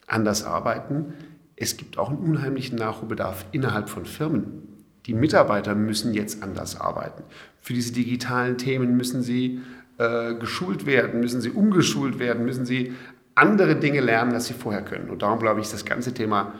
anders 0.08 0.44
arbeiten. 0.44 1.14
Es 1.56 1.78
gibt 1.78 1.98
auch 1.98 2.10
einen 2.10 2.20
unheimlichen 2.20 2.78
Nachholbedarf 2.78 3.46
innerhalb 3.52 3.90
von 3.90 4.06
Firmen. 4.06 4.64
Die 5.06 5.14
Mitarbeiter 5.14 5.76
müssen 5.76 6.14
jetzt 6.14 6.44
anders 6.44 6.80
arbeiten. 6.80 7.24
Für 7.62 7.74
diese 7.74 7.94
digitalen 7.94 8.58
Themen 8.58 8.98
müssen 8.98 9.22
sie 9.22 9.62
äh, 9.98 10.34
geschult 10.36 10.86
werden, 10.86 11.20
müssen 11.20 11.42
sie 11.42 11.52
umgeschult 11.52 12.20
werden, 12.20 12.46
müssen 12.46 12.66
sie 12.66 12.94
andere 13.36 13.76
Dinge 13.76 14.02
lernen, 14.02 14.34
als 14.34 14.48
sie 14.48 14.54
vorher 14.54 14.82
können. 14.82 15.10
Und 15.10 15.22
darum 15.22 15.40
glaube 15.40 15.60
ich, 15.60 15.68
ist 15.68 15.74
das 15.74 15.86
ganze 15.86 16.14
Thema 16.14 16.54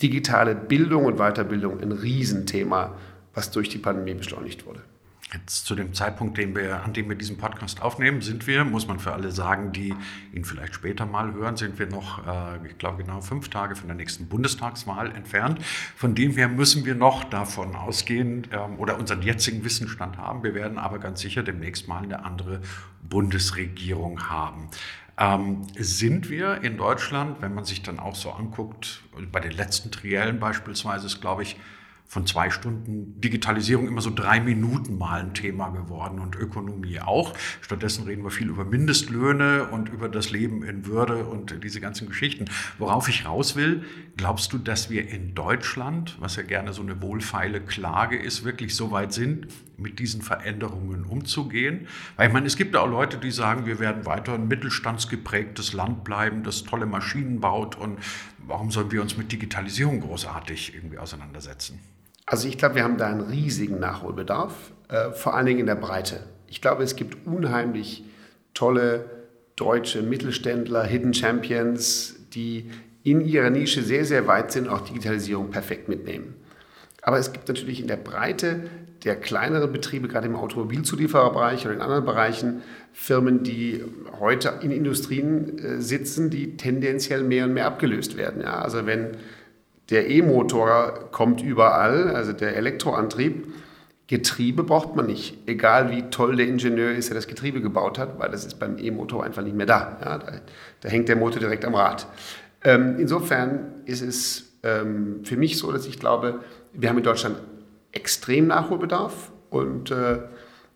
digitale 0.00 0.54
Bildung 0.54 1.04
und 1.04 1.18
Weiterbildung 1.18 1.80
ein 1.80 1.92
Riesenthema, 1.92 2.94
was 3.34 3.50
durch 3.50 3.68
die 3.68 3.78
Pandemie 3.78 4.14
beschleunigt 4.14 4.66
wurde. 4.66 4.80
Jetzt 5.34 5.66
zu 5.66 5.74
dem 5.74 5.94
Zeitpunkt, 5.94 6.38
wir, 6.38 6.84
an 6.84 6.92
dem 6.92 7.08
wir 7.08 7.16
diesen 7.16 7.38
Podcast 7.38 7.82
aufnehmen, 7.82 8.20
sind 8.20 8.46
wir, 8.46 8.64
muss 8.64 8.86
man 8.86 9.00
für 9.00 9.12
alle 9.12 9.32
sagen, 9.32 9.72
die 9.72 9.92
ihn 10.32 10.44
vielleicht 10.44 10.74
später 10.74 11.06
mal 11.06 11.32
hören, 11.32 11.56
sind 11.56 11.78
wir 11.78 11.86
noch, 11.86 12.24
äh, 12.24 12.64
ich 12.68 12.78
glaube, 12.78 13.02
genau 13.02 13.20
fünf 13.20 13.48
Tage 13.48 13.74
von 13.74 13.88
der 13.88 13.96
nächsten 13.96 14.28
Bundestagswahl 14.28 15.10
entfernt. 15.10 15.64
Von 15.96 16.14
dem 16.14 16.32
her 16.32 16.48
müssen 16.48 16.84
wir 16.84 16.94
noch 16.94 17.24
davon 17.24 17.74
ausgehen 17.74 18.46
ähm, 18.52 18.78
oder 18.78 18.96
unseren 18.96 19.22
jetzigen 19.22 19.64
Wissensstand 19.64 20.18
haben. 20.18 20.44
Wir 20.44 20.54
werden 20.54 20.78
aber 20.78 21.00
ganz 21.00 21.20
sicher 21.20 21.42
demnächst 21.42 21.88
mal 21.88 22.04
eine 22.04 22.24
andere 22.24 22.60
Bundesregierung 23.02 24.28
haben. 24.28 24.68
Ähm, 25.18 25.66
sind 25.76 26.30
wir 26.30 26.62
in 26.62 26.76
Deutschland, 26.76 27.42
wenn 27.42 27.54
man 27.54 27.64
sich 27.64 27.82
dann 27.82 27.98
auch 27.98 28.14
so 28.14 28.30
anguckt, 28.30 29.02
bei 29.32 29.40
den 29.40 29.52
letzten 29.52 29.90
Triellen 29.90 30.38
beispielsweise 30.38 31.06
ist, 31.06 31.20
glaube 31.20 31.42
ich, 31.42 31.56
von 32.14 32.26
zwei 32.28 32.48
Stunden 32.48 33.20
Digitalisierung 33.20 33.88
immer 33.88 34.00
so 34.00 34.12
drei 34.14 34.38
Minuten 34.38 34.96
mal 34.98 35.20
ein 35.20 35.34
Thema 35.34 35.70
geworden 35.70 36.20
und 36.20 36.36
Ökonomie 36.36 37.00
auch. 37.00 37.34
Stattdessen 37.60 38.04
reden 38.04 38.22
wir 38.22 38.30
viel 38.30 38.48
über 38.48 38.64
Mindestlöhne 38.64 39.64
und 39.64 39.88
über 39.88 40.08
das 40.08 40.30
Leben 40.30 40.62
in 40.62 40.86
Würde 40.86 41.24
und 41.24 41.64
diese 41.64 41.80
ganzen 41.80 42.08
Geschichten. 42.08 42.44
Worauf 42.78 43.08
ich 43.08 43.26
raus 43.26 43.56
will, 43.56 43.82
glaubst 44.16 44.52
du, 44.52 44.58
dass 44.58 44.90
wir 44.90 45.08
in 45.08 45.34
Deutschland, 45.34 46.16
was 46.20 46.36
ja 46.36 46.44
gerne 46.44 46.72
so 46.72 46.82
eine 46.82 47.02
wohlfeile 47.02 47.60
Klage 47.60 48.16
ist, 48.16 48.44
wirklich 48.44 48.76
so 48.76 48.92
weit 48.92 49.12
sind, 49.12 49.48
mit 49.76 49.98
diesen 49.98 50.22
Veränderungen 50.22 51.02
umzugehen? 51.06 51.88
Weil 52.14 52.28
ich 52.28 52.32
meine, 52.32 52.46
es 52.46 52.56
gibt 52.56 52.76
ja 52.76 52.82
auch 52.82 52.88
Leute, 52.88 53.18
die 53.18 53.32
sagen, 53.32 53.66
wir 53.66 53.80
werden 53.80 54.06
weiter 54.06 54.34
ein 54.34 54.46
mittelstandsgeprägtes 54.46 55.72
Land 55.72 56.04
bleiben, 56.04 56.44
das 56.44 56.62
tolle 56.62 56.86
Maschinen 56.86 57.40
baut 57.40 57.74
und 57.74 57.98
warum 58.38 58.70
sollen 58.70 58.92
wir 58.92 59.02
uns 59.02 59.16
mit 59.16 59.32
Digitalisierung 59.32 59.98
großartig 59.98 60.76
irgendwie 60.76 60.98
auseinandersetzen? 60.98 61.80
Also 62.26 62.48
ich 62.48 62.58
glaube, 62.58 62.76
wir 62.76 62.84
haben 62.84 62.96
da 62.96 63.08
einen 63.08 63.20
riesigen 63.20 63.78
Nachholbedarf, 63.78 64.72
äh, 64.88 65.10
vor 65.10 65.34
allen 65.34 65.46
Dingen 65.46 65.60
in 65.60 65.66
der 65.66 65.74
Breite. 65.74 66.20
Ich 66.46 66.60
glaube, 66.60 66.82
es 66.82 66.96
gibt 66.96 67.26
unheimlich 67.26 68.04
tolle 68.54 69.04
deutsche 69.56 70.02
Mittelständler, 70.02 70.84
Hidden 70.84 71.14
Champions, 71.14 72.16
die 72.34 72.70
in 73.02 73.20
ihrer 73.20 73.50
Nische 73.50 73.82
sehr, 73.82 74.04
sehr 74.04 74.26
weit 74.26 74.52
sind, 74.52 74.68
auch 74.68 74.80
Digitalisierung 74.80 75.50
perfekt 75.50 75.88
mitnehmen. 75.88 76.34
Aber 77.02 77.18
es 77.18 77.32
gibt 77.32 77.48
natürlich 77.48 77.80
in 77.80 77.86
der 77.86 77.96
Breite 77.96 78.64
der 79.04 79.16
kleineren 79.16 79.70
Betriebe, 79.70 80.08
gerade 80.08 80.26
im 80.26 80.34
Automobilzuliefererbereich 80.34 81.66
oder 81.66 81.74
in 81.74 81.82
anderen 81.82 82.06
Bereichen, 82.06 82.62
Firmen, 82.94 83.42
die 83.42 83.84
heute 84.18 84.60
in 84.62 84.70
Industrien 84.70 85.58
äh, 85.58 85.80
sitzen, 85.80 86.30
die 86.30 86.56
tendenziell 86.56 87.22
mehr 87.22 87.44
und 87.44 87.52
mehr 87.52 87.66
abgelöst 87.66 88.16
werden. 88.16 88.40
Ja, 88.40 88.60
also 88.60 88.86
wenn 88.86 89.18
der 89.90 90.08
E-Motor 90.08 91.10
kommt 91.12 91.42
überall, 91.42 92.14
also 92.14 92.32
der 92.32 92.56
Elektroantrieb. 92.56 93.52
Getriebe 94.06 94.64
braucht 94.64 94.96
man 94.96 95.06
nicht, 95.06 95.38
egal 95.46 95.90
wie 95.90 96.02
toll 96.10 96.36
der 96.36 96.46
Ingenieur 96.46 96.92
ist, 96.92 97.08
der 97.08 97.14
das 97.14 97.26
Getriebe 97.26 97.62
gebaut 97.62 97.98
hat, 97.98 98.18
weil 98.18 98.30
das 98.30 98.44
ist 98.44 98.58
beim 98.58 98.78
E-Motor 98.78 99.24
einfach 99.24 99.42
nicht 99.42 99.56
mehr 99.56 99.66
da. 99.66 99.98
Ja, 100.04 100.18
da, 100.18 100.32
da, 100.80 100.88
hängt 100.88 101.08
der 101.08 101.16
Motor 101.16 101.40
direkt 101.40 101.64
am 101.64 101.74
Rad. 101.74 102.06
Ähm, 102.62 102.96
insofern 102.98 103.72
ist 103.86 104.02
es 104.02 104.52
ähm, 104.62 105.20
für 105.24 105.36
mich 105.36 105.56
so, 105.56 105.72
dass 105.72 105.86
ich 105.86 105.98
glaube, 105.98 106.40
wir 106.74 106.90
haben 106.90 106.98
in 106.98 107.04
Deutschland 107.04 107.36
extrem 107.92 108.46
Nachholbedarf 108.46 109.30
und 109.48 109.90
äh, 109.90 110.18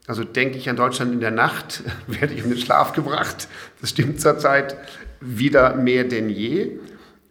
also 0.07 0.25
denke 0.25 0.57
ich 0.57 0.71
an 0.71 0.77
Deutschland 0.77 1.13
in 1.13 1.21
der 1.21 1.31
Nacht, 1.31 1.83
werde 2.07 2.33
ich 2.33 2.45
in 2.45 2.51
den 2.51 2.59
Schlaf 2.59 2.93
gebracht. 2.93 3.49
Das 3.81 3.91
stimmt 3.91 4.21
zurzeit 4.21 4.77
wieder 5.21 5.75
mehr 5.75 6.05
denn 6.05 6.31
je. 6.31 6.79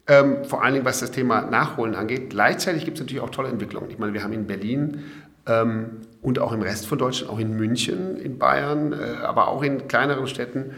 Ähm, 0.10 0.46
vor 0.46 0.64
allen 0.64 0.74
Dingen, 0.74 0.86
was 0.86 1.02
das 1.02 1.12
Thema 1.12 1.42
Nachholen 1.42 1.94
angeht. 1.94 2.30
Gleichzeitig 2.30 2.86
gibt 2.86 2.98
es 2.98 3.04
natürlich 3.04 3.22
auch 3.22 3.30
tolle 3.30 3.50
Entwicklungen. 3.50 3.90
Ich 3.90 3.98
meine, 3.98 4.14
wir 4.14 4.24
haben 4.24 4.32
in 4.32 4.48
Berlin 4.48 5.04
ähm, 5.46 6.02
und 6.22 6.40
auch 6.40 6.54
im 6.54 6.62
Rest 6.62 6.88
von 6.88 6.98
Deutschland, 6.98 7.32
auch 7.32 7.40
in 7.40 7.58
München, 7.58 8.18
in 8.18 8.38
Bayern, 8.38 8.94
äh, 8.94 9.18
aber 9.24 9.50
auch 9.50 9.64
in 9.64 9.90
kleineren 9.90 10.28
Städten, 10.28 10.72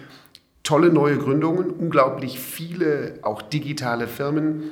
tolle 0.63 0.91
neue 0.91 1.17
Gründungen, 1.17 1.69
unglaublich 1.69 2.39
viele 2.39 3.19
auch 3.21 3.41
digitale 3.43 4.07
Firmen, 4.07 4.63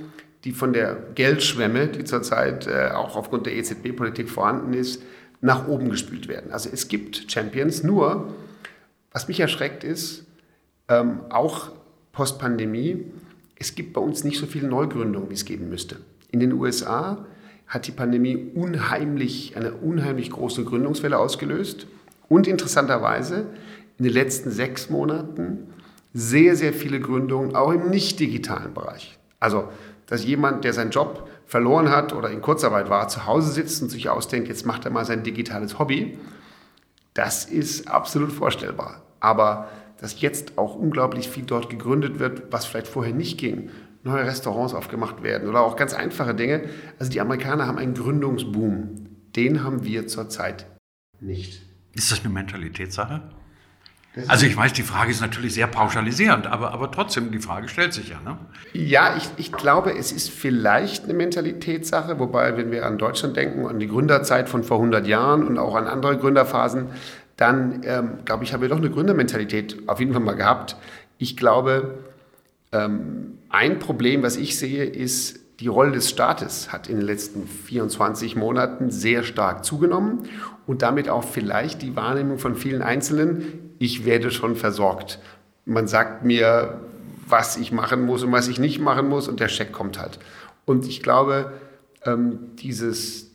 die 0.44 0.52
von 0.52 0.74
der 0.74 0.98
Geldschwemme, 1.14 1.88
die 1.88 2.04
zurzeit 2.04 2.68
äh, 2.68 2.90
auch 2.94 3.16
aufgrund 3.16 3.46
der 3.46 3.56
EZB-Politik 3.56 4.30
vorhanden 4.30 4.74
ist, 4.74 5.04
nach 5.42 5.68
oben 5.68 5.90
gespült 5.90 6.28
werden. 6.28 6.52
Also 6.52 6.70
es 6.72 6.88
gibt 6.88 7.32
Champions, 7.32 7.84
nur 7.84 8.34
was 9.12 9.28
mich 9.28 9.40
erschreckt 9.40 9.84
ist, 9.84 10.26
ähm, 10.90 11.22
auch 11.30 11.70
Postpandemie, 12.12 13.06
es 13.60 13.76
gibt 13.76 13.94
bei 13.94 14.02
uns 14.02 14.24
nicht 14.24 14.40
so 14.40 14.46
viele 14.46 14.68
Neugründungen, 14.68 15.30
wie 15.30 15.36
es 15.36 15.46
geben 15.46 15.70
müsste. 15.70 15.98
In 16.32 16.40
den 16.40 16.54
USA 16.54 17.26
hat 17.68 17.88
die 17.88 17.92
Pandemie 17.92 18.52
unheimlich, 18.54 19.58
eine 19.58 19.74
unheimlich 19.74 20.30
große 20.30 20.64
Gründungswelle 20.64 21.18
ausgelöst 21.18 21.88
und 22.30 22.48
interessanterweise 22.48 23.48
in 23.98 24.06
den 24.06 24.14
letzten 24.14 24.52
sechs 24.52 24.90
Monaten 24.90 25.74
sehr, 26.14 26.56
sehr 26.56 26.74
viele 26.74 27.00
Gründungen 27.00 27.56
auch 27.56 27.72
im 27.72 27.90
nicht 27.90 28.20
digitalen 28.20 28.74
Bereich. 28.74 29.18
Also, 29.40 29.70
dass 30.08 30.24
jemand, 30.24 30.64
der 30.64 30.74
seinen 30.74 30.92
Job 30.92 31.28
verloren 31.46 31.90
hat 31.90 32.14
oder 32.14 32.30
in 32.30 32.42
Kurzarbeit 32.42 32.90
war, 32.90 33.08
zu 33.08 33.26
Hause 33.26 33.52
sitzt 33.52 33.82
und 33.82 33.90
sich 33.90 34.10
ausdenkt, 34.10 34.48
jetzt 34.48 34.66
macht 34.66 34.86
er 34.86 34.92
mal 34.92 35.06
sein 35.06 35.24
digitales 35.24 35.80
Hobby, 35.80 36.18
das 37.14 37.46
ist 37.46 37.88
absolut 37.88 38.32
vorstellbar. 38.32 39.02
Aber 39.20 39.68
dass 40.00 40.22
jetzt 40.22 40.58
auch 40.58 40.76
unglaublich 40.76 41.30
viel 41.30 41.44
dort 41.44 41.70
gegründet 41.70 42.20
wird, 42.20 42.52
was 42.52 42.66
vielleicht 42.66 42.88
vorher 42.88 43.14
nicht 43.14 43.38
ging. 43.38 43.70
Neue 44.04 44.26
Restaurants 44.26 44.74
aufgemacht 44.74 45.24
werden 45.24 45.50
oder 45.50 45.62
auch 45.62 45.76
ganz 45.76 45.94
einfache 45.94 46.36
Dinge. 46.36 46.64
Also 47.00 47.12
die 47.12 47.20
Amerikaner 47.20 47.68
haben 47.68 47.78
einen 47.78 47.94
Gründungsboom. 47.94 49.08
Den 49.36 49.64
haben 49.64 49.84
wir 49.84 50.08
zurzeit 50.08 50.66
nicht. 51.20 51.62
Ist 51.94 52.12
das 52.12 52.20
eine 52.24 52.30
Mentalitätssache? 52.30 53.24
Also 54.28 54.48
ich 54.48 54.58
weiß, 54.58 54.74
die 54.74 54.84
Frage 54.84 55.12
ist 55.12 55.22
natürlich 55.22 55.54
sehr 55.54 55.68
pauschalisierend, 55.68 56.48
aber, 56.48 56.74
aber 56.74 56.90
trotzdem, 56.92 57.32
die 57.32 57.40
Frage 57.40 57.70
stellt 57.70 57.94
sich 57.94 58.10
ja. 58.10 58.20
Ne? 58.22 58.38
Ja, 58.74 59.16
ich, 59.16 59.30
ich 59.38 59.52
glaube, 59.52 59.96
es 59.96 60.12
ist 60.12 60.30
vielleicht 60.30 61.04
eine 61.04 61.14
Mentalitätssache, 61.14 62.18
wobei, 62.18 62.58
wenn 62.58 62.72
wir 62.72 62.86
an 62.86 62.98
Deutschland 62.98 63.38
denken, 63.38 63.68
an 63.68 63.80
die 63.80 63.88
Gründerzeit 63.88 64.50
von 64.50 64.64
vor 64.64 64.78
100 64.78 65.06
Jahren 65.06 65.46
und 65.46 65.60
auch 65.60 65.76
an 65.76 65.86
andere 65.88 66.18
Gründerphasen, 66.18 66.88
dann 67.38 67.82
ähm, 67.86 68.20
glaube 68.26 68.44
ich, 68.44 68.54
haben 68.54 68.62
wir 68.62 68.70
doch 68.70 68.78
eine 68.78 68.90
Gründermentalität 68.90 69.78
auf 69.88 70.00
jeden 70.00 70.12
Fall 70.12 70.22
mal 70.22 70.36
gehabt. 70.36 70.76
Ich 71.18 71.38
glaube, 71.38 72.00
ähm, 72.72 73.38
ein 73.50 73.80
Problem, 73.80 74.24
was 74.24 74.36
ich 74.36 74.58
sehe, 74.58 74.84
ist, 74.84 75.40
die 75.60 75.68
Rolle 75.68 75.92
des 75.92 76.10
Staates 76.10 76.72
hat 76.72 76.88
in 76.88 76.98
den 76.98 77.06
letzten 77.06 77.48
24 77.48 78.36
Monaten 78.36 78.92
sehr 78.92 79.24
stark 79.24 79.66
zugenommen 79.66 80.24
und 80.68 80.82
damit 80.82 81.10
auch 81.10 81.24
vielleicht 81.24 81.82
die 81.82 81.96
Wahrnehmung 81.96 82.38
von 82.38 82.56
vielen 82.56 82.82
Einzelnen, 82.84 83.74
ich 83.80 84.06
werde 84.06 84.30
schon 84.30 84.56
versorgt. 84.56 85.20
Man 85.66 85.88
sagt 85.88 86.24
mir, 86.24 86.82
was 87.28 87.58
ich 87.58 87.72
machen 87.72 88.06
muss 88.06 88.24
und 88.24 88.32
was 88.32 88.48
ich 88.48 88.60
nicht 88.60 88.80
machen 88.80 89.10
muss 89.10 89.28
und 89.28 89.40
der 89.40 89.48
Scheck 89.48 89.72
kommt 89.72 90.00
halt. 90.00 90.20
Und 90.66 90.88
ich 90.88 91.02
glaube, 91.02 91.54
ähm, 92.06 92.40
dieses, 92.60 93.32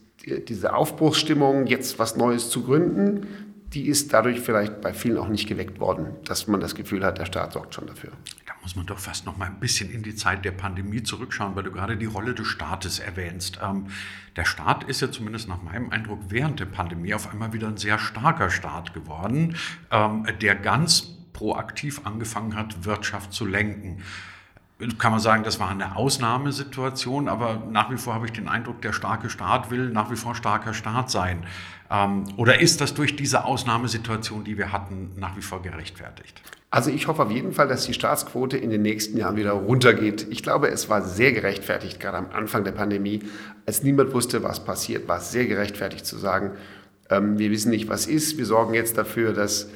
diese 0.47 0.73
Aufbruchsstimmung, 0.73 1.67
jetzt 1.67 1.99
was 1.99 2.15
Neues 2.15 2.49
zu 2.49 2.63
gründen, 2.63 3.52
die 3.73 3.87
ist 3.87 4.13
dadurch 4.13 4.39
vielleicht 4.39 4.81
bei 4.81 4.93
vielen 4.93 5.17
auch 5.17 5.27
nicht 5.27 5.47
geweckt 5.47 5.79
worden, 5.79 6.15
dass 6.25 6.47
man 6.47 6.59
das 6.59 6.75
Gefühl 6.75 7.03
hat, 7.03 7.17
der 7.17 7.25
Staat 7.25 7.53
sorgt 7.53 7.73
schon 7.73 7.87
dafür. 7.87 8.11
Da 8.45 8.53
muss 8.61 8.75
man 8.75 8.85
doch 8.85 8.99
fast 8.99 9.25
noch 9.25 9.35
mal 9.37 9.47
ein 9.47 9.59
bisschen 9.59 9.91
in 9.91 10.03
die 10.03 10.15
Zeit 10.15 10.45
der 10.45 10.51
Pandemie 10.51 11.01
zurückschauen, 11.01 11.55
weil 11.55 11.63
du 11.63 11.71
gerade 11.71 11.97
die 11.97 12.05
Rolle 12.05 12.35
des 12.35 12.47
Staates 12.47 12.99
erwähnst. 12.99 13.59
Ähm, 13.61 13.87
der 14.35 14.45
Staat 14.45 14.83
ist 14.83 15.01
ja 15.01 15.11
zumindest 15.11 15.47
nach 15.47 15.61
meinem 15.61 15.89
Eindruck 15.89 16.19
während 16.29 16.59
der 16.59 16.65
Pandemie 16.65 17.13
auf 17.13 17.31
einmal 17.31 17.53
wieder 17.53 17.67
ein 17.67 17.77
sehr 17.77 17.97
starker 17.97 18.49
Staat 18.49 18.93
geworden, 18.93 19.55
ähm, 19.91 20.27
der 20.41 20.55
ganz 20.55 21.09
proaktiv 21.33 22.01
angefangen 22.05 22.55
hat, 22.55 22.85
Wirtschaft 22.85 23.33
zu 23.33 23.45
lenken 23.45 24.03
kann 24.97 25.11
man 25.11 25.21
sagen, 25.21 25.43
das 25.43 25.59
war 25.59 25.69
eine 25.69 25.95
Ausnahmesituation, 25.95 27.29
aber 27.29 27.63
nach 27.69 27.91
wie 27.91 27.97
vor 27.97 28.13
habe 28.13 28.25
ich 28.25 28.31
den 28.31 28.47
Eindruck, 28.47 28.81
der 28.81 28.91
starke 28.91 29.29
Staat 29.29 29.71
will 29.71 29.89
nach 29.89 30.11
wie 30.11 30.15
vor 30.15 30.35
starker 30.35 30.73
Staat 30.73 31.09
sein. 31.09 31.45
Ähm, 31.89 32.25
oder 32.37 32.59
ist 32.59 32.81
das 32.81 32.93
durch 32.93 33.15
diese 33.15 33.45
Ausnahmesituation, 33.45 34.43
die 34.43 34.57
wir 34.57 34.71
hatten, 34.71 35.11
nach 35.17 35.37
wie 35.37 35.41
vor 35.41 35.61
gerechtfertigt? 35.61 36.41
Also 36.69 36.89
ich 36.89 37.07
hoffe 37.07 37.21
auf 37.21 37.31
jeden 37.31 37.53
Fall, 37.53 37.67
dass 37.67 37.85
die 37.85 37.93
Staatsquote 37.93 38.57
in 38.57 38.71
den 38.71 38.81
nächsten 38.81 39.15
Jahren 39.15 39.35
wieder 39.35 39.51
runtergeht. 39.51 40.25
Ich 40.31 40.41
glaube, 40.41 40.69
es 40.69 40.89
war 40.89 41.03
sehr 41.03 41.31
gerechtfertigt, 41.31 41.99
gerade 41.99 42.17
am 42.17 42.31
Anfang 42.31 42.63
der 42.63 42.71
Pandemie, 42.71 43.21
als 43.67 43.83
niemand 43.83 44.11
wusste, 44.13 44.43
was 44.43 44.65
passiert, 44.65 45.07
war 45.07 45.17
es 45.17 45.31
sehr 45.31 45.45
gerechtfertigt 45.45 46.05
zu 46.05 46.17
sagen, 46.17 46.53
ähm, 47.11 47.37
wir 47.37 47.51
wissen 47.51 47.69
nicht, 47.69 47.89
was 47.89 48.07
ist, 48.07 48.39
wir 48.39 48.45
sorgen 48.47 48.73
jetzt 48.73 48.97
dafür, 48.97 49.33
dass 49.33 49.69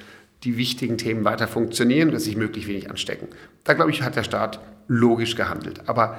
die 0.43 0.57
wichtigen 0.57 0.97
Themen 0.97 1.23
weiter 1.23 1.47
funktionieren, 1.47 2.11
dass 2.11 2.23
sich 2.23 2.35
möglichst 2.35 2.69
wenig 2.69 2.89
anstecken. 2.89 3.27
Da 3.63 3.73
glaube 3.73 3.91
ich, 3.91 4.01
hat 4.01 4.15
der 4.15 4.23
Staat 4.23 4.59
logisch 4.87 5.35
gehandelt. 5.35 5.81
Aber 5.87 6.17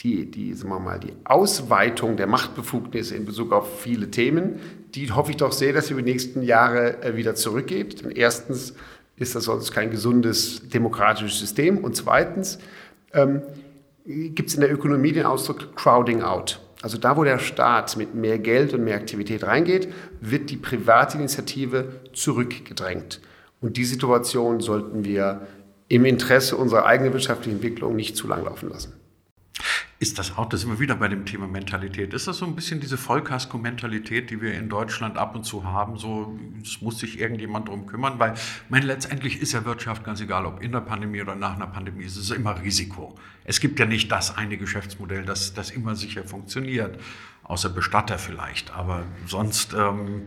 die, 0.00 0.30
die, 0.30 0.54
sagen 0.54 0.70
wir 0.70 0.80
mal, 0.80 0.98
die 0.98 1.12
Ausweitung 1.24 2.16
der 2.16 2.26
Machtbefugnisse 2.26 3.14
in 3.14 3.26
Bezug 3.26 3.52
auf 3.52 3.80
viele 3.80 4.10
Themen, 4.10 4.58
die 4.94 5.10
hoffe 5.12 5.30
ich 5.30 5.36
doch 5.36 5.52
sehr, 5.52 5.72
dass 5.72 5.86
sie 5.86 5.92
über 5.92 6.02
die 6.02 6.10
nächsten 6.10 6.42
Jahre 6.42 7.02
äh, 7.02 7.16
wieder 7.16 7.34
zurückgeht. 7.34 8.02
Denn 8.02 8.10
erstens 8.10 8.74
ist 9.16 9.34
das 9.34 9.44
sonst 9.44 9.72
kein 9.72 9.90
gesundes 9.90 10.68
demokratisches 10.68 11.38
System. 11.38 11.78
Und 11.78 11.96
zweitens 11.96 12.58
ähm, 13.12 13.42
gibt 14.06 14.48
es 14.48 14.54
in 14.54 14.62
der 14.62 14.72
Ökonomie 14.72 15.12
den 15.12 15.26
Ausdruck 15.26 15.76
Crowding 15.76 16.22
out. 16.22 16.60
Also 16.82 16.96
da, 16.96 17.16
wo 17.16 17.24
der 17.24 17.38
Staat 17.38 17.96
mit 17.98 18.14
mehr 18.14 18.38
Geld 18.38 18.72
und 18.72 18.84
mehr 18.84 18.96
Aktivität 18.96 19.44
reingeht, 19.44 19.88
wird 20.22 20.48
die 20.48 20.56
Privatinitiative 20.56 22.00
zurückgedrängt. 22.14 23.20
Und 23.60 23.76
die 23.76 23.84
Situation 23.84 24.60
sollten 24.60 25.04
wir 25.04 25.46
im 25.90 26.04
Interesse 26.04 26.56
unserer 26.56 26.86
eigenen 26.86 27.12
wirtschaftlichen 27.12 27.56
Entwicklung 27.56 27.96
nicht 27.96 28.16
zu 28.16 28.28
lang 28.28 28.44
laufen 28.44 28.70
lassen. 28.70 28.94
Ist 29.98 30.18
das 30.18 30.38
auch, 30.38 30.48
das 30.48 30.60
sind 30.60 30.70
wir 30.70 30.78
wieder 30.78 30.94
bei 30.94 31.08
dem 31.08 31.26
Thema 31.26 31.46
Mentalität, 31.46 32.14
ist 32.14 32.26
das 32.26 32.38
so 32.38 32.46
ein 32.46 32.54
bisschen 32.54 32.80
diese 32.80 32.96
Vollkasko-Mentalität, 32.96 34.30
die 34.30 34.40
wir 34.40 34.54
in 34.54 34.70
Deutschland 34.70 35.18
ab 35.18 35.34
und 35.34 35.44
zu 35.44 35.64
haben, 35.64 35.98
so, 35.98 36.38
es 36.62 36.80
muss 36.80 37.00
sich 37.00 37.18
irgendjemand 37.18 37.68
drum 37.68 37.86
kümmern, 37.86 38.18
weil, 38.18 38.34
mein, 38.70 38.84
letztendlich 38.84 39.42
ist 39.42 39.52
ja 39.52 39.64
Wirtschaft 39.66 40.04
ganz 40.04 40.20
egal, 40.20 40.46
ob 40.46 40.62
in 40.62 40.72
der 40.72 40.80
Pandemie 40.80 41.20
oder 41.20 41.34
nach 41.34 41.56
einer 41.56 41.66
Pandemie, 41.66 42.04
es 42.04 42.16
ist 42.16 42.30
immer 42.30 42.62
Risiko. 42.62 43.16
Es 43.44 43.60
gibt 43.60 43.78
ja 43.78 43.84
nicht 43.84 44.10
das 44.10 44.38
eine 44.38 44.56
Geschäftsmodell, 44.56 45.24
das, 45.24 45.52
das 45.52 45.70
immer 45.70 45.96
sicher 45.96 46.24
funktioniert, 46.24 46.98
außer 47.42 47.68
Bestatter 47.68 48.18
vielleicht, 48.18 48.70
aber 48.70 49.02
sonst 49.26 49.74
ähm, 49.74 50.22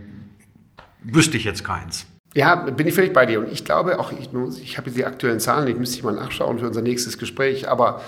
wüsste 1.02 1.38
ich 1.38 1.46
jetzt 1.46 1.64
keins. 1.64 2.06
Ja, 2.34 2.56
bin 2.56 2.88
ich 2.88 2.96
völlig 2.96 3.14
bei 3.14 3.26
dir. 3.26 3.40
Und 3.40 3.52
ich 3.52 3.64
glaube 3.64 4.00
auch, 4.00 4.12
ich, 4.12 4.30
ich 4.62 4.78
habe 4.78 4.90
die 4.90 5.06
aktuellen 5.06 5.40
Zahlen, 5.40 5.68
die 5.68 5.74
müsste 5.74 5.98
ich 5.98 6.04
mal 6.04 6.14
nachschauen 6.14 6.60
für 6.60 6.68
unser 6.68 6.82
nächstes 6.82 7.18
Gespräch, 7.18 7.70
aber 7.70 8.02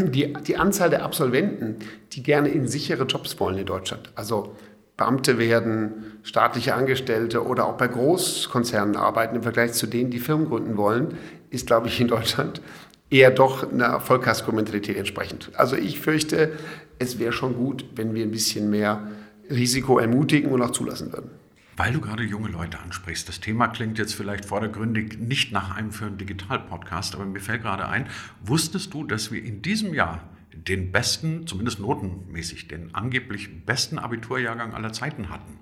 die, 0.00 0.32
die 0.32 0.56
Anzahl 0.56 0.90
der 0.90 1.04
Absolventen, 1.04 1.76
die 2.12 2.22
gerne 2.22 2.48
in 2.48 2.66
sichere 2.66 3.04
Jobs 3.04 3.38
wollen 3.38 3.58
in 3.58 3.66
Deutschland, 3.66 4.10
also 4.14 4.54
Beamte 4.96 5.38
werden, 5.38 6.18
staatliche 6.24 6.74
Angestellte 6.74 7.46
oder 7.46 7.66
auch 7.66 7.76
bei 7.76 7.86
Großkonzernen 7.86 8.96
arbeiten 8.96 9.36
im 9.36 9.42
Vergleich 9.44 9.72
zu 9.72 9.86
denen, 9.86 10.10
die 10.10 10.18
Firmen 10.18 10.48
gründen 10.48 10.76
wollen, 10.76 11.16
ist, 11.50 11.68
glaube 11.68 11.86
ich, 11.86 12.00
in 12.00 12.08
Deutschland 12.08 12.60
eher 13.08 13.30
doch 13.30 13.70
einer 13.70 14.00
Vollkasko-Mentalität 14.00 14.96
entsprechend. 14.96 15.50
Also 15.54 15.76
ich 15.76 16.00
fürchte, 16.00 16.52
es 16.98 17.18
wäre 17.18 17.32
schon 17.32 17.54
gut, 17.54 17.84
wenn 17.94 18.14
wir 18.14 18.24
ein 18.24 18.32
bisschen 18.32 18.70
mehr 18.70 19.06
Risiko 19.48 19.98
ermutigen 19.98 20.50
und 20.50 20.62
auch 20.62 20.72
zulassen 20.72 21.12
würden. 21.12 21.30
Weil 21.78 21.92
du 21.92 22.00
gerade 22.00 22.24
junge 22.24 22.48
Leute 22.48 22.80
ansprichst, 22.80 23.28
das 23.28 23.38
Thema 23.38 23.68
klingt 23.68 23.98
jetzt 23.98 24.12
vielleicht 24.12 24.44
vordergründig 24.44 25.16
nicht 25.20 25.52
nach 25.52 25.76
einem 25.76 25.92
für 25.92 26.06
einen 26.06 26.18
Digital-Podcast, 26.18 27.14
aber 27.14 27.24
mir 27.24 27.38
fällt 27.38 27.62
gerade 27.62 27.88
ein, 27.88 28.08
wusstest 28.42 28.92
du, 28.92 29.04
dass 29.04 29.30
wir 29.30 29.44
in 29.44 29.62
diesem 29.62 29.94
Jahr 29.94 30.28
den 30.52 30.90
besten, 30.90 31.46
zumindest 31.46 31.78
notenmäßig, 31.78 32.66
den 32.66 32.96
angeblich 32.96 33.64
besten 33.64 34.00
Abiturjahrgang 34.00 34.74
aller 34.74 34.92
Zeiten 34.92 35.30
hatten? 35.30 35.60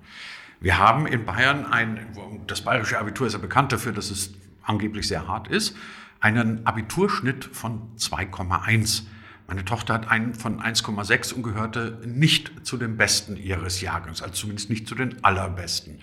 Wir 0.59 0.79
haben 0.79 1.05
in 1.05 1.23
Bayern 1.23 1.67
ein, 1.67 2.07
das 2.47 2.61
bayerische 2.61 2.97
Abitur 2.97 3.27
ist 3.27 3.33
ja 3.33 3.39
bekannt 3.39 3.71
dafür, 3.71 3.91
dass 3.91 4.09
es 4.09 4.33
angeblich 4.63 5.07
sehr 5.07 5.27
hart 5.27 5.47
ist, 5.47 5.77
einen 6.19 6.65
Abiturschnitt 6.65 7.45
von 7.45 7.95
2,1. 7.95 9.03
Meine 9.47 9.63
Tochter 9.63 9.93
hat 9.93 10.09
einen 10.09 10.35
von 10.35 10.61
1,6 10.61 11.33
und 11.33 11.43
gehörte 11.43 11.99
nicht 12.05 12.65
zu 12.65 12.77
den 12.77 12.97
Besten 12.97 13.37
ihres 13.37 13.79
Jahrgangs, 13.79 14.21
also 14.21 14.33
zumindest 14.33 14.69
nicht 14.69 14.87
zu 14.87 14.95
den 14.95 15.23
allerbesten. 15.23 15.99